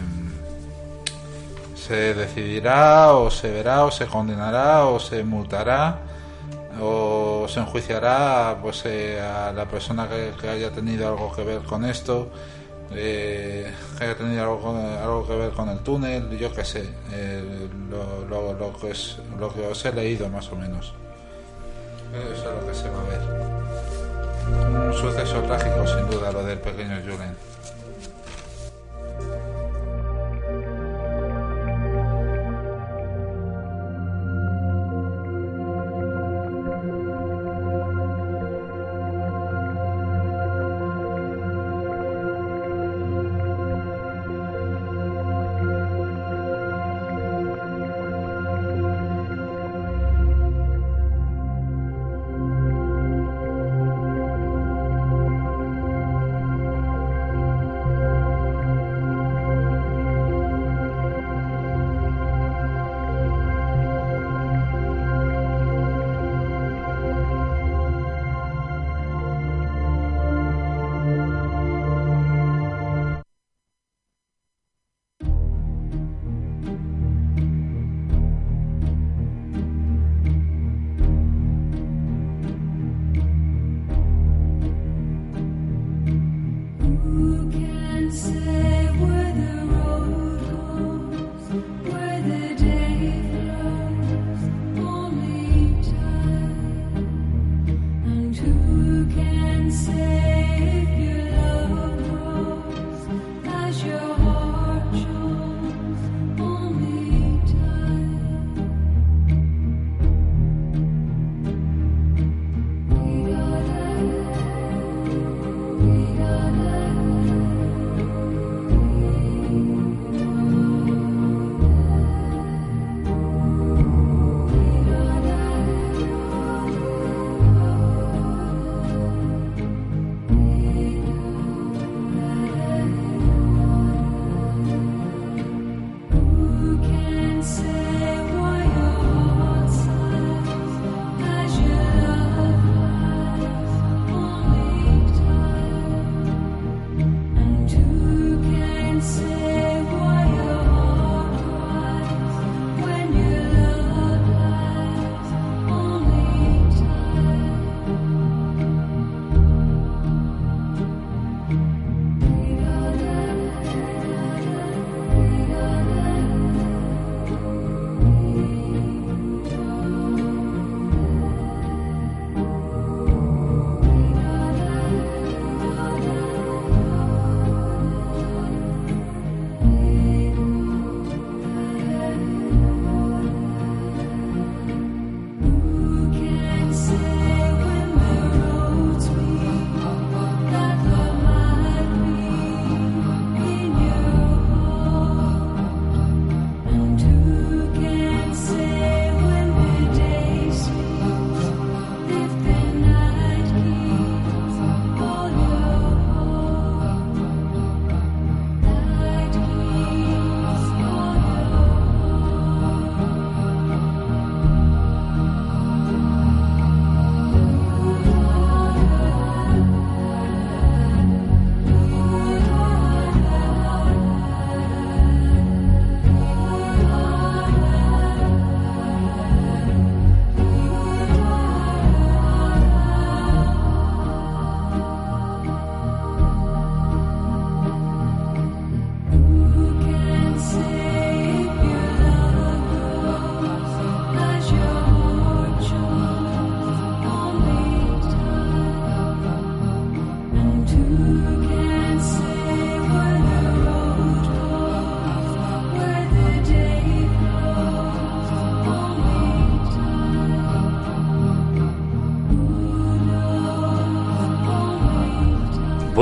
se 1.75 2.13
decidirá 2.13 3.13
o 3.13 3.31
se 3.31 3.49
verá 3.49 3.83
o 3.85 3.89
se 3.91 4.05
condenará 4.05 4.85
o 4.85 4.99
se 4.99 5.23
multará 5.23 5.97
o 6.79 7.47
se 7.47 7.61
enjuiciará 7.61 8.57
pues 8.61 8.83
eh, 8.85 9.19
a 9.19 9.51
la 9.53 9.65
persona 9.65 10.07
que, 10.07 10.47
haya 10.47 10.69
tenido 10.69 11.07
algo 11.07 11.35
que 11.35 11.43
ver 11.43 11.61
con 11.63 11.85
esto 11.85 12.29
eh, 12.91 13.73
que 13.97 14.03
haya 14.03 14.15
tenido 14.15 14.43
algo, 14.43 14.77
algo 14.77 15.27
que 15.27 15.35
ver 15.35 15.51
con 15.51 15.69
el 15.69 15.79
túnel 15.79 16.29
yo 16.37 16.53
qué 16.53 16.63
sé 16.63 16.87
eh, 17.11 17.67
lo, 17.89 18.27
lo, 18.27 18.53
lo, 18.53 18.79
que 18.79 18.91
es, 18.91 19.17
lo 19.39 19.51
que 19.51 19.65
os 19.65 19.83
he 19.83 19.91
leído 19.91 20.29
más 20.29 20.51
o 20.51 20.55
menos. 20.55 20.93
Eso 22.13 22.49
es 22.49 22.61
lo 22.61 22.67
que 22.67 22.73
se 22.75 22.89
va 22.89 22.99
a 22.99 23.03
ver 23.03 23.94
un 24.47 24.93
suceso 24.93 25.41
trágico 25.41 25.87
sin 25.87 26.09
duda 26.09 26.31
lo 26.31 26.43
del 26.43 26.59
pequeño 26.59 26.97
Julen. 27.03 27.35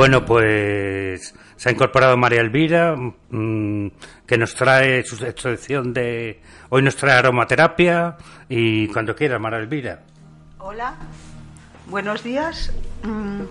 Bueno, 0.03 0.25
pues 0.25 1.33
se 1.55 1.69
ha 1.69 1.71
incorporado 1.71 2.17
María 2.17 2.41
Elvira, 2.41 2.93
mm, 2.93 3.87
que 4.27 4.37
nos 4.37 4.53
trae 4.53 5.01
su 5.05 5.15
sección 5.15 5.93
de... 5.93 6.41
Hoy 6.67 6.81
nos 6.81 6.97
trae 6.97 7.17
aromaterapia 7.17 8.17
y 8.49 8.89
cuando 8.89 9.15
quiera, 9.15 9.39
María 9.39 9.59
Elvira. 9.59 10.01
Hola, 10.57 10.97
buenos 11.85 12.21
días. 12.21 12.73
Mm, 13.03 13.43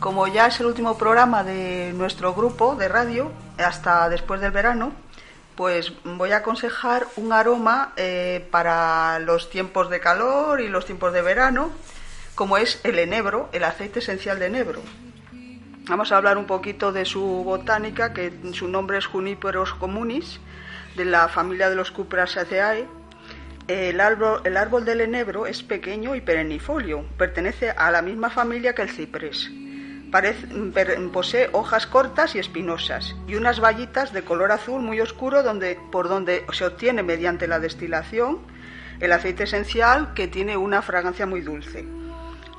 como 0.00 0.26
ya 0.26 0.48
es 0.48 0.58
el 0.58 0.66
último 0.66 0.98
programa 0.98 1.44
de 1.44 1.92
nuestro 1.94 2.34
grupo 2.34 2.74
de 2.74 2.88
radio, 2.88 3.30
hasta 3.56 4.08
después 4.08 4.40
del 4.40 4.50
verano, 4.50 4.92
pues 5.54 5.92
voy 6.02 6.32
a 6.32 6.38
aconsejar 6.38 7.06
un 7.14 7.32
aroma 7.32 7.92
eh, 7.96 8.44
para 8.50 9.20
los 9.20 9.48
tiempos 9.48 9.90
de 9.90 10.00
calor 10.00 10.60
y 10.60 10.66
los 10.66 10.86
tiempos 10.86 11.12
de 11.12 11.22
verano, 11.22 11.70
como 12.34 12.58
es 12.58 12.80
el 12.82 12.98
enebro, 12.98 13.48
el 13.52 13.62
aceite 13.62 14.00
esencial 14.00 14.40
de 14.40 14.46
enebro. 14.46 14.82
Vamos 15.88 16.12
a 16.12 16.16
hablar 16.16 16.38
un 16.38 16.46
poquito 16.46 16.92
de 16.92 17.04
su 17.04 17.20
botánica, 17.20 18.12
que 18.12 18.32
su 18.52 18.68
nombre 18.68 18.98
es 18.98 19.06
Juniperos 19.06 19.74
communis, 19.74 20.40
de 20.96 21.04
la 21.04 21.28
familia 21.28 21.68
de 21.68 21.76
los 21.76 21.90
Cupraceaceae. 21.90 22.86
El 23.68 24.00
árbol, 24.00 24.40
el 24.44 24.56
árbol 24.56 24.84
del 24.84 25.00
enebro 25.00 25.46
es 25.46 25.62
pequeño 25.62 26.14
y 26.14 26.20
perennifolio, 26.20 27.04
pertenece 27.16 27.70
a 27.70 27.90
la 27.90 28.02
misma 28.02 28.30
familia 28.30 28.74
que 28.74 28.82
el 28.82 28.90
ciprés 28.90 29.50
posee 31.12 31.48
hojas 31.52 31.86
cortas 31.86 32.34
y 32.36 32.38
espinosas 32.38 33.16
y 33.26 33.34
unas 33.34 33.60
vallitas 33.60 34.12
de 34.12 34.22
color 34.22 34.52
azul 34.52 34.80
muy 34.80 35.00
oscuro 35.00 35.42
donde, 35.42 35.78
por 35.90 36.08
donde 36.08 36.44
se 36.52 36.64
obtiene 36.64 37.02
mediante 37.02 37.48
la 37.48 37.58
destilación 37.58 38.38
el 39.00 39.10
aceite 39.10 39.42
esencial 39.42 40.14
que 40.14 40.28
tiene 40.28 40.56
una 40.56 40.82
fragancia 40.82 41.26
muy 41.26 41.40
dulce. 41.40 41.84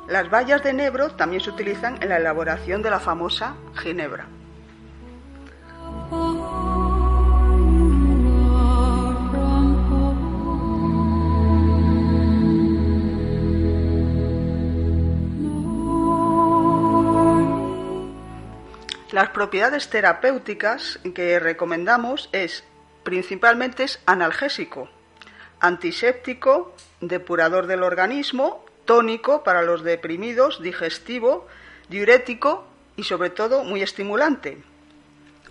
Las 0.07 0.29
bayas 0.29 0.61
de 0.63 0.69
enebro 0.69 1.11
también 1.11 1.41
se 1.41 1.49
utilizan 1.49 2.01
en 2.01 2.09
la 2.09 2.17
elaboración 2.17 2.81
de 2.81 2.91
la 2.91 2.99
famosa 2.99 3.55
ginebra. 3.75 4.27
Las 19.11 19.29
propiedades 19.29 19.89
terapéuticas 19.89 20.99
que 21.15 21.39
recomendamos 21.39 22.27
es 22.33 22.65
principalmente 23.03 23.85
analgésico, 24.05 24.89
antiséptico, 25.61 26.75
depurador 26.99 27.65
del 27.65 27.83
organismo, 27.83 28.64
tónico 28.85 29.43
para 29.43 29.61
los 29.61 29.83
deprimidos, 29.83 30.61
digestivo, 30.61 31.47
diurético 31.89 32.65
y 32.95 33.03
sobre 33.03 33.29
todo 33.29 33.63
muy 33.63 33.81
estimulante. 33.81 34.57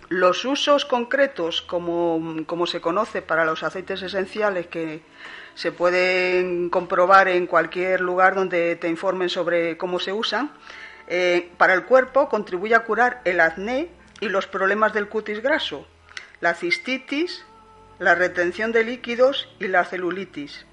Los 0.09 0.45
usos 0.45 0.85
concretos, 0.85 1.63
como, 1.63 2.45
como, 2.47 2.67
se 2.67 2.81
conoce 2.81 3.23
para 3.23 3.45
los 3.45 3.63
aceites 3.63 4.03
esenciales 4.03 4.67
que 4.67 5.03
se 5.55 5.73
pueden 5.73 6.69
comprobar 6.71 7.29
en 7.29 7.47
cualquier 7.47 8.01
lugar 8.01 8.35
donde 8.35 8.77
te 8.77 8.89
informen 8.89 9.29
sobre 9.29 9.77
cómo 9.77 9.99
se 9.99 10.13
usan, 10.13 10.53
eh, 11.07 11.51
para 11.59 11.75
el 11.75 11.85
cuerpo 11.85 12.29
contribuye 12.29 12.75
a 12.75 12.85
curar 12.85 13.21
el 13.25 13.41
acné 13.41 13.89
y 14.21 14.29
los 14.29 14.47
problemas 14.47 14.93
del 14.93 15.09
cutis 15.09 15.43
graso, 15.43 15.87
la 16.41 16.55
cistitis, 16.55 17.45
la 17.99 18.15
retención 18.15 18.73
de 18.73 18.85
líquidos 18.85 19.49
y 19.59 19.69
la 19.69 19.85
celulitis. 19.85 20.67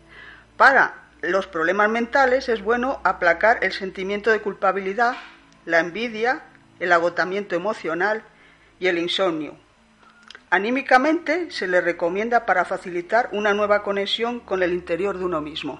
Para 0.57 1.00
los 1.21 1.45
problemas 1.45 1.89
mentales 1.89 2.49
es 2.49 2.63
bueno 2.63 2.99
aplacar 3.03 3.59
el 3.63 3.71
sentimiento 3.71 4.31
de 4.31 4.41
culpabilidad, 4.41 5.15
la 5.65 5.79
envidia, 5.79 6.43
el 6.79 6.91
agotamiento 6.91 7.55
emocional 7.55 8.23
y 8.79 8.87
el 8.87 8.97
insomnio. 8.97 9.55
Anímicamente 10.49 11.51
se 11.51 11.67
le 11.67 11.79
recomienda 11.79 12.45
para 12.45 12.65
facilitar 12.65 13.29
una 13.31 13.53
nueva 13.53 13.83
conexión 13.83 14.39
con 14.39 14.63
el 14.63 14.73
interior 14.73 15.17
de 15.17 15.25
uno 15.25 15.41
mismo. 15.41 15.79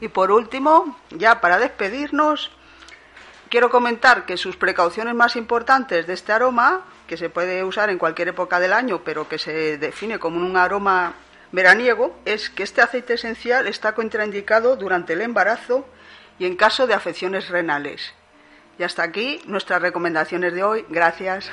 Y 0.00 0.08
por 0.08 0.30
último, 0.30 0.96
ya 1.10 1.40
para 1.40 1.58
despedirnos, 1.58 2.50
quiero 3.48 3.70
comentar 3.70 4.26
que 4.26 4.36
sus 4.36 4.56
precauciones 4.56 5.14
más 5.14 5.36
importantes 5.36 6.06
de 6.06 6.12
este 6.14 6.32
aroma, 6.32 6.84
que 7.06 7.16
se 7.16 7.30
puede 7.30 7.64
usar 7.64 7.90
en 7.90 7.98
cualquier 7.98 8.28
época 8.28 8.60
del 8.60 8.72
año, 8.72 9.02
pero 9.04 9.28
que 9.28 9.38
se 9.38 9.78
define 9.78 10.18
como 10.18 10.38
un 10.38 10.56
aroma 10.56 11.14
veraniego, 11.50 12.16
es 12.24 12.50
que 12.50 12.62
este 12.62 12.82
aceite 12.82 13.14
esencial 13.14 13.66
está 13.66 13.94
contraindicado 13.94 14.76
durante 14.76 15.14
el 15.14 15.22
embarazo 15.22 15.86
y 16.38 16.46
en 16.46 16.56
caso 16.56 16.86
de 16.86 16.94
afecciones 16.94 17.48
renales. 17.48 18.14
Y 18.78 18.84
hasta 18.84 19.02
aquí 19.02 19.40
nuestras 19.46 19.82
recomendaciones 19.82 20.54
de 20.54 20.62
hoy. 20.62 20.86
Gracias. 20.88 21.50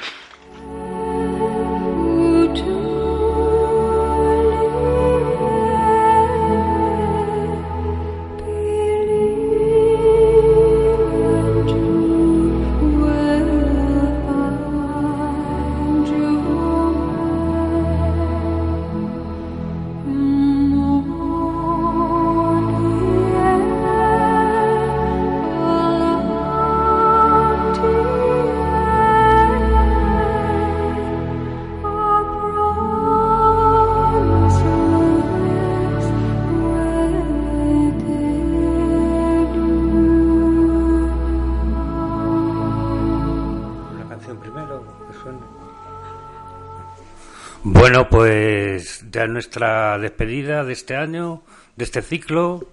Ya 49.25 49.33
nuestra 49.33 49.97
despedida 49.97 50.63
de 50.63 50.73
este 50.73 50.95
año, 50.95 51.43
de 51.75 51.83
este 51.83 52.01
ciclo. 52.01 52.67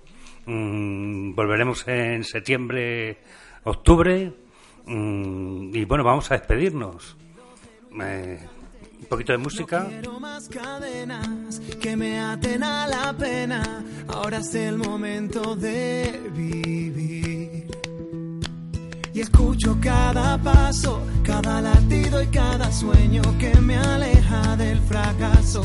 Mm, 0.46 1.34
volveremos 1.34 1.86
en 1.88 2.24
septiembre, 2.24 3.18
octubre. 3.64 4.32
Mm, 4.86 5.74
y 5.74 5.84
bueno, 5.84 6.04
vamos 6.04 6.30
a 6.30 6.34
despedirnos. 6.38 7.16
Eh, 8.00 8.38
un 9.00 9.06
poquito 9.06 9.32
de 9.32 9.38
música. 9.38 9.88
más 10.20 10.48
cadenas 10.48 11.60
que 11.80 11.96
me 11.96 12.18
aten 12.18 12.62
a 12.62 12.86
la 12.86 13.12
pena. 13.12 13.84
Ahora 14.08 14.38
es 14.38 14.54
el 14.54 14.78
momento 14.78 15.54
de 15.56 16.20
vivir. 16.34 17.66
Y 19.14 19.20
escucho 19.20 19.76
cada 19.80 20.38
paso 20.38 21.02
cada 21.22 21.60
latido 21.60 22.22
y 22.22 22.26
cada 22.26 22.70
sueño 22.72 23.22
que 23.38 23.54
me 23.60 23.76
aleja 23.76 24.56
del 24.56 24.80
fracaso. 24.80 25.62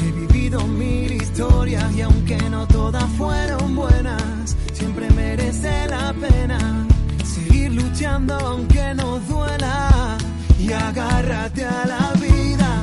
He 0.00 0.12
vivido 0.12 0.66
mil 0.66 1.12
historias 1.12 1.94
y 1.94 2.02
aunque 2.02 2.36
no 2.50 2.66
todas 2.66 3.04
fueron 3.16 3.74
buenas, 3.74 4.56
siempre 4.72 5.10
merece 5.10 5.86
la 5.88 6.12
pena 6.12 6.86
seguir 7.24 7.72
luchando 7.72 8.34
aunque 8.34 8.94
no 8.94 9.18
duela. 9.20 10.16
Y 10.58 10.72
agárrate 10.72 11.64
a 11.64 11.86
la 11.86 12.12
vida, 12.20 12.82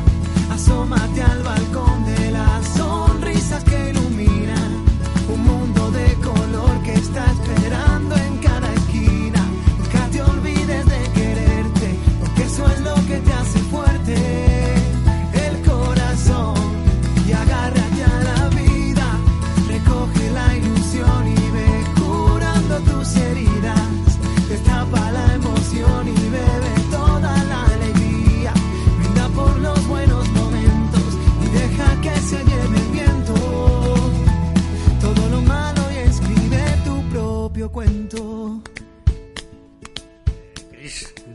asómate 0.52 1.22
al 1.22 1.44
balcón 1.44 2.06
de 2.06 2.32
las 2.32 2.68
sonrisas 2.70 3.64
que 3.64 3.90
iluminan 3.90 4.86
un 5.34 5.44
mundo 5.44 5.92
de 5.92 6.14
color 6.16 6.84
que 6.84 6.94
está 6.94 7.26
esperando 7.32 7.65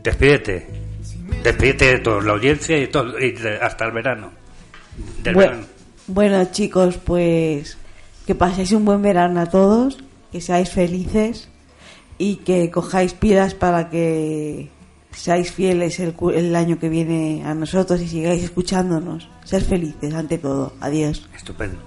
Despídete. 0.02 0.66
Despídete 1.42 1.84
de 1.86 1.98
toda 1.98 2.22
la 2.22 2.32
audiencia 2.32 2.78
y, 2.78 2.86
todo, 2.88 3.18
y 3.18 3.32
de- 3.32 3.58
hasta 3.58 3.84
el 3.86 3.92
verano. 3.92 4.30
Del 5.22 5.34
Bueno, 5.34 5.50
verano. 5.52 5.66
bueno, 6.08 6.44
chicos, 6.52 6.96
pues 6.98 7.78
que 8.26 8.34
paséis 8.34 8.72
un 8.72 8.84
buen 8.84 9.02
verano 9.02 9.40
a 9.40 9.46
todos, 9.46 9.98
que 10.32 10.40
seáis 10.40 10.70
felices 10.70 11.48
y 12.18 12.36
que 12.36 12.70
cojáis 12.70 13.14
pilas 13.14 13.54
para 13.54 13.88
que 13.88 14.68
seáis 15.12 15.50
fieles 15.52 15.98
el, 16.00 16.14
el 16.34 16.54
año 16.56 16.78
que 16.78 16.88
viene 16.88 17.42
a 17.44 17.54
nosotros 17.54 18.00
y 18.00 18.08
sigáis 18.08 18.42
escuchándonos. 18.44 19.28
Ser 19.44 19.62
felices 19.62 20.12
ante 20.14 20.38
todo. 20.38 20.74
Adiós. 20.80 21.28
Estupendo. 21.36 21.78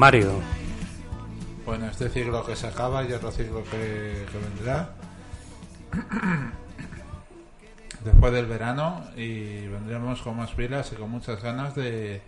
Mario. 0.00 0.30
Bueno, 1.66 1.84
este 1.88 2.08
ciclo 2.08 2.42
que 2.46 2.56
se 2.56 2.66
acaba 2.66 3.04
y 3.04 3.12
otro 3.12 3.30
ciclo 3.30 3.62
que, 3.64 4.24
vendrá 4.32 4.94
después 8.02 8.32
del 8.32 8.46
verano 8.46 9.04
y 9.14 9.66
vendremos 9.66 10.22
con 10.22 10.38
más 10.38 10.52
pilas 10.52 10.90
y 10.92 10.96
con 10.96 11.10
muchas 11.10 11.42
ganas 11.42 11.74
de, 11.74 12.22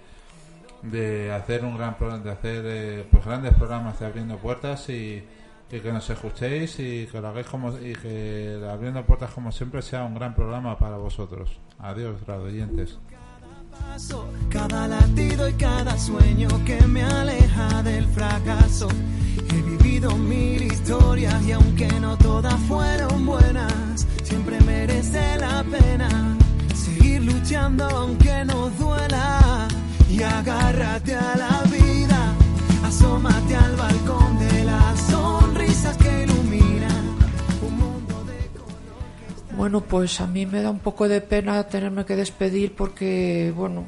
de 0.82 1.32
hacer 1.32 1.64
un 1.64 1.78
gran 1.78 1.96
de 2.22 2.30
hacer 2.30 2.62
eh, 2.66 3.06
pues 3.10 3.24
grandes 3.24 3.54
programas 3.54 3.98
de 3.98 4.04
abriendo 4.04 4.36
puertas 4.36 4.90
y, 4.90 5.24
y 5.70 5.80
que 5.80 5.92
nos 5.92 6.10
escuchéis 6.10 6.78
y 6.78 7.06
que 7.06 7.22
lo 7.22 7.28
hagáis 7.28 7.46
como 7.46 7.70
y 7.78 7.94
que 7.94 8.60
abriendo 8.70 9.02
puertas 9.06 9.30
como 9.30 9.50
siempre 9.50 9.80
sea 9.80 10.04
un 10.04 10.14
gran 10.14 10.34
programa 10.34 10.76
para 10.78 10.98
vosotros. 10.98 11.58
Adiós, 11.78 12.20
radioyentes. 12.26 12.90
paso, 12.90 13.11
cada 14.50 14.86
latido 14.86 15.48
y 15.48 15.52
cada 15.54 15.98
sueño 15.98 16.48
que 16.64 16.80
me 16.86 17.02
aleja 17.02 17.82
del 17.82 18.06
fracaso. 18.08 18.88
He 19.50 19.62
vivido 19.62 20.16
mil 20.16 20.62
historias 20.62 21.42
y 21.44 21.52
aunque 21.52 21.88
no 22.00 22.16
todas 22.18 22.58
fueron 22.68 23.24
buenas, 23.24 24.06
siempre 24.22 24.60
merece 24.60 25.36
la 25.38 25.64
pena 25.64 26.36
seguir 26.74 27.22
luchando 27.22 27.84
aunque 27.84 28.44
nos 28.44 28.78
duela. 28.78 29.68
Y 30.10 30.22
agárrate 30.22 31.14
a 31.14 31.36
la 31.36 31.62
vida, 31.70 32.34
asómate 32.84 33.56
al 33.56 33.76
balcón 33.76 34.38
de 34.38 34.64
las 34.64 35.00
sonrisas 35.00 35.96
que 35.96 36.24
iluminan 36.24 36.41
Bueno, 39.62 39.80
pues 39.80 40.20
a 40.20 40.26
mí 40.26 40.44
me 40.44 40.60
da 40.60 40.70
un 40.70 40.80
poco 40.80 41.06
de 41.06 41.20
pena 41.20 41.62
tenerme 41.68 42.04
que 42.04 42.16
despedir 42.16 42.74
porque, 42.74 43.52
bueno, 43.54 43.84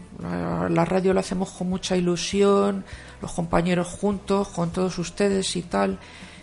la, 0.70 0.84
radio 0.84 1.12
la 1.12 1.18
hacemos 1.18 1.50
con 1.50 1.68
mucha 1.68 1.96
ilusión, 1.96 2.84
los 3.20 3.32
compañeros 3.32 3.88
juntos, 3.88 4.50
con 4.50 4.70
todos 4.70 4.96
ustedes 5.00 5.56
y 5.56 5.62
tal, 5.62 5.98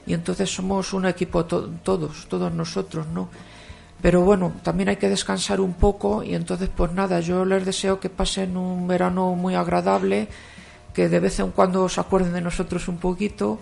y 0.05 0.13
entonces 0.15 0.53
somos 0.53 0.91
un 0.91 1.05
equipo 1.05 1.45
to- 1.45 1.69
todos, 1.81 2.27
todos 2.27 2.51
nosotros, 2.51 3.07
¿no? 3.07 3.29
Pero 4.01 4.19
bueno, 4.19 4.51
también 4.63 4.89
hay 4.89 4.97
que 4.97 5.07
descansar 5.07 5.61
un 5.61 5.75
poco 5.75 6.23
y 6.23 6.35
entonces 6.35 6.67
pues 6.67 6.91
nada, 6.91 7.21
yo 7.21 7.45
les 7.45 7.65
deseo 7.65 8.01
que 8.01 8.09
pasen 8.09 8.57
un 8.57 8.85
verano 8.85 9.33
muy 9.35 9.55
agradable, 9.55 10.27
que 10.93 11.07
de 11.07 11.21
vez 11.21 11.39
en 11.39 11.51
cuando 11.51 11.87
se 11.87 12.01
acuerden 12.01 12.33
de 12.33 12.41
nosotros 12.41 12.89
un 12.89 12.97
poquito 12.97 13.59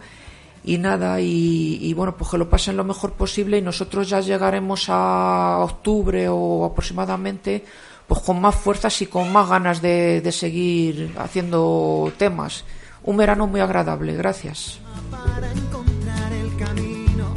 y 0.64 0.78
nada, 0.78 1.22
y, 1.22 1.80
y 1.82 1.94
bueno, 1.94 2.16
pues 2.18 2.30
que 2.30 2.38
lo 2.38 2.50
pasen 2.50 2.78
lo 2.78 2.84
mejor 2.84 3.14
posible 3.14 3.58
y 3.58 3.62
nosotros 3.62 4.10
ya 4.10 4.20
llegaremos 4.20 4.86
a 4.90 5.60
octubre 5.60 6.28
o 6.30 6.66
aproximadamente 6.66 7.64
pues 8.08 8.22
con 8.22 8.42
más 8.42 8.56
fuerzas 8.56 9.02
y 9.04 9.06
con 9.06 9.32
más 9.32 9.48
ganas 9.48 9.82
de, 9.82 10.20
de 10.22 10.32
seguir 10.32 11.14
haciendo 11.20 12.12
temas. 12.18 12.66
Un 13.04 13.18
verano 13.18 13.46
muy 13.48 13.62
agradable, 13.62 14.16
gracias. 14.16 14.80
para 15.12 15.52
encontrar 15.52 16.34
el 16.34 16.56
camino. 16.58 17.34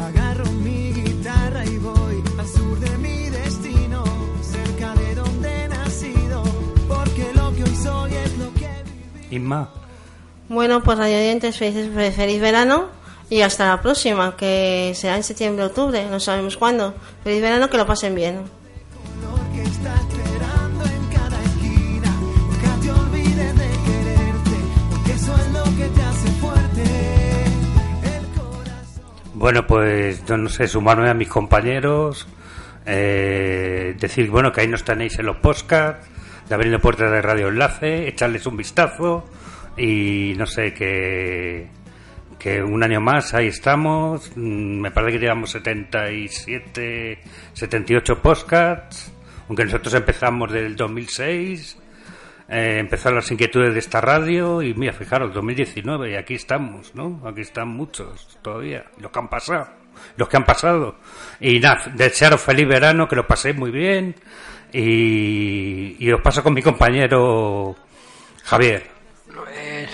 Agarro 0.00 0.44
mi 0.52 0.92
guitarra 0.92 1.64
y 1.64 1.78
voy 1.78 2.22
al 2.38 2.46
sur 2.46 2.78
de 2.78 2.98
mi 2.98 3.28
destino, 3.28 4.04
cerca 4.40 4.94
de 4.94 5.14
donde 5.16 5.64
he 5.64 5.68
nacido, 5.68 6.42
porque 6.86 7.32
lo 7.34 7.52
que 7.54 7.64
hoy 7.64 7.76
soy 7.76 8.14
es 8.14 8.38
lo 8.38 8.54
que 8.54 8.70
viví. 8.84 9.36
Inma. 9.36 9.68
Bueno, 10.48 10.82
pues 10.82 10.96
radiodientes, 10.96 11.58
felices, 11.58 11.90
feliz 12.16 12.40
verano 12.40 12.86
y 13.28 13.42
hasta 13.42 13.68
la 13.68 13.82
próxima, 13.82 14.34
que 14.34 14.92
será 14.94 15.16
en 15.16 15.22
septiembre, 15.22 15.66
octubre, 15.66 16.06
no 16.10 16.18
sabemos 16.20 16.56
cuándo. 16.56 16.94
Feliz 17.22 17.42
verano, 17.42 17.68
que 17.68 17.76
lo 17.76 17.86
pasen 17.86 18.14
bien. 18.14 18.44
Bueno, 29.34 29.66
pues 29.66 30.24
yo 30.24 30.36
no 30.36 30.48
sé, 30.48 30.66
sumarme 30.66 31.10
a 31.10 31.14
mis 31.14 31.28
compañeros, 31.28 32.26
eh, 32.86 33.94
decir, 34.00 34.30
bueno, 34.30 34.50
que 34.50 34.62
ahí 34.62 34.66
nos 34.66 34.82
tenéis 34.82 35.18
en 35.18 35.26
los 35.26 35.36
podcasts, 35.36 36.08
de 36.48 36.54
abriendo 36.54 36.80
puertas 36.80 37.12
de 37.12 37.22
Radio 37.22 37.48
Enlace, 37.48 38.08
echarles 38.08 38.46
un 38.46 38.56
vistazo 38.56 39.24
y 39.78 40.34
no 40.36 40.46
sé, 40.46 40.74
que, 40.74 41.68
que 42.38 42.62
un 42.62 42.82
año 42.82 43.00
más 43.00 43.34
ahí 43.34 43.46
estamos, 43.46 44.32
mm, 44.34 44.80
me 44.80 44.90
parece 44.90 45.12
que 45.12 45.24
llevamos 45.24 45.50
77, 45.50 47.20
78 47.52 48.20
podcasts, 48.20 49.12
aunque 49.48 49.64
nosotros 49.64 49.94
empezamos 49.94 50.52
del 50.52 50.76
2006, 50.76 51.78
eh, 52.48 52.78
empezaron 52.78 53.16
las 53.16 53.30
inquietudes 53.30 53.72
de 53.72 53.78
esta 53.78 54.00
radio 54.00 54.62
y 54.62 54.74
mira, 54.74 54.92
fijaros, 54.92 55.32
2019 55.34 56.12
y 56.12 56.14
aquí 56.16 56.34
estamos, 56.34 56.94
¿no? 56.94 57.22
Aquí 57.26 57.42
están 57.42 57.68
muchos 57.68 58.38
todavía, 58.42 58.84
los 58.98 59.10
que 59.12 59.18
han 59.18 59.28
pasado, 59.28 59.68
los 60.16 60.28
que 60.28 60.36
han 60.36 60.44
pasado. 60.44 60.96
Y 61.40 61.60
nada, 61.60 61.92
desearos 61.94 62.40
feliz 62.40 62.66
verano, 62.66 63.06
que 63.06 63.16
lo 63.16 63.26
paséis 63.26 63.56
muy 63.56 63.70
bien 63.70 64.14
y, 64.72 65.96
y 65.98 66.12
os 66.12 66.20
paso 66.20 66.42
con 66.42 66.54
mi 66.54 66.62
compañero 66.62 67.76
Javier. 68.44 68.97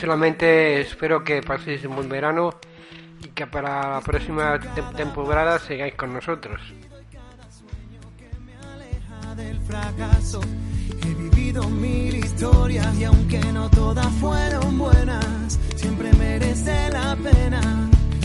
Solamente 0.01 0.81
espero 0.81 1.23
que 1.25 1.41
paséis 1.43 1.85
un 1.85 1.97
buen 1.97 2.09
verano 2.09 2.51
y 3.23 3.29
que 3.29 3.47
para 3.47 3.95
la 3.95 4.01
próxima 4.01 4.59
tem- 4.61 4.95
temporada 4.97 5.59
sigáis 5.59 5.95
con 5.95 6.13
nosotros. 6.13 6.61
del 9.37 9.59
fracaso. 9.63 10.41
He 11.03 11.15
vivido 11.15 11.69
mil 11.69 12.15
historias 12.15 12.95
y 12.97 13.03
aunque 13.03 13.41
no 13.53 13.69
todas 13.69 14.07
fueron 14.21 14.79
buenas, 14.79 15.59
siempre 15.75 16.13
merece 16.13 16.89
la 16.91 17.17
pena 17.17 17.61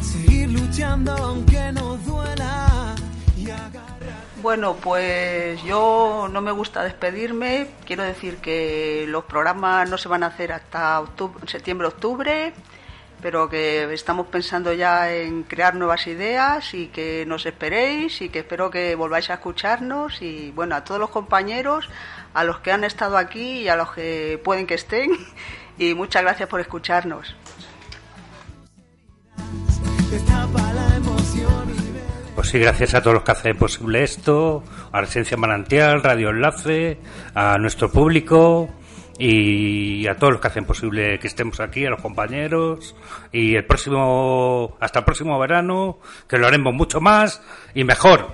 seguir 0.04 0.52
luchando 0.52 1.12
aunque 1.14 1.72
nos 1.72 2.06
duela 2.06 2.94
y 3.36 3.50
agarrar. 3.50 3.99
Bueno, 4.42 4.76
pues 4.76 5.62
yo 5.64 6.30
no 6.32 6.40
me 6.40 6.52
gusta 6.52 6.84
despedirme. 6.84 7.68
Quiero 7.86 8.04
decir 8.04 8.38
que 8.38 9.06
los 9.08 9.26
programas 9.26 9.90
no 9.90 9.98
se 9.98 10.08
van 10.08 10.24
a 10.24 10.28
hacer 10.28 10.54
hasta 10.54 11.02
octubre, 11.02 11.46
septiembre-octubre, 11.46 12.54
pero 13.22 13.50
que 13.50 13.94
estamos 13.94 14.28
pensando 14.28 14.72
ya 14.72 15.12
en 15.12 15.44
crear 15.44 15.76
nuevas 15.76 16.08
ideas 16.08 16.74
y 16.74 16.88
que 16.88 17.26
nos 17.28 17.46
esperéis 17.46 18.22
y 18.22 18.30
que 18.30 18.40
espero 18.40 18.72
que 18.72 18.96
volváis 18.96 19.30
a 19.30 19.36
escucharnos 19.36 20.22
y 20.22 20.52
bueno, 20.52 20.76
a 20.76 20.86
todos 20.86 21.02
los 21.02 21.10
compañeros, 21.10 21.90
a 22.34 22.46
los 22.46 22.60
que 22.60 22.72
han 22.72 22.86
estado 22.86 23.18
aquí 23.18 23.64
y 23.64 23.68
a 23.68 23.76
los 23.76 23.92
que 23.92 24.40
pueden 24.42 24.68
que 24.68 24.76
estén 24.76 25.12
y 25.78 25.96
muchas 25.96 26.22
gracias 26.22 26.48
por 26.48 26.62
escucharnos. 26.62 27.36
Pues 32.40 32.52
sí, 32.52 32.60
gracias 32.60 32.94
a 32.94 33.02
todos 33.02 33.16
los 33.16 33.24
que 33.24 33.34
hacen 33.34 33.58
posible 33.58 34.02
esto, 34.02 34.64
a 34.94 35.02
Residencia 35.02 35.36
Manantial, 35.36 36.02
Radio 36.02 36.30
Enlace, 36.30 36.98
a 37.36 37.58
nuestro 37.58 37.92
público 37.92 38.70
y 39.18 40.08
a 40.08 40.16
todos 40.16 40.32
los 40.32 40.42
que 40.42 40.48
hacen 40.48 40.64
posible 40.64 41.20
que 41.20 41.28
estemos 41.28 41.60
aquí, 41.60 41.86
a 41.86 41.90
los 41.90 42.02
compañeros 42.02 42.96
y 43.34 43.56
el 43.56 43.66
próximo, 43.66 44.78
hasta 44.80 45.00
el 45.00 45.06
próximo 45.06 45.38
verano, 45.38 46.00
que 46.30 46.38
lo 46.38 46.48
haremos 46.48 46.74
mucho 46.74 47.02
más 47.02 47.42
y 47.76 47.84
mejor. 47.84 48.30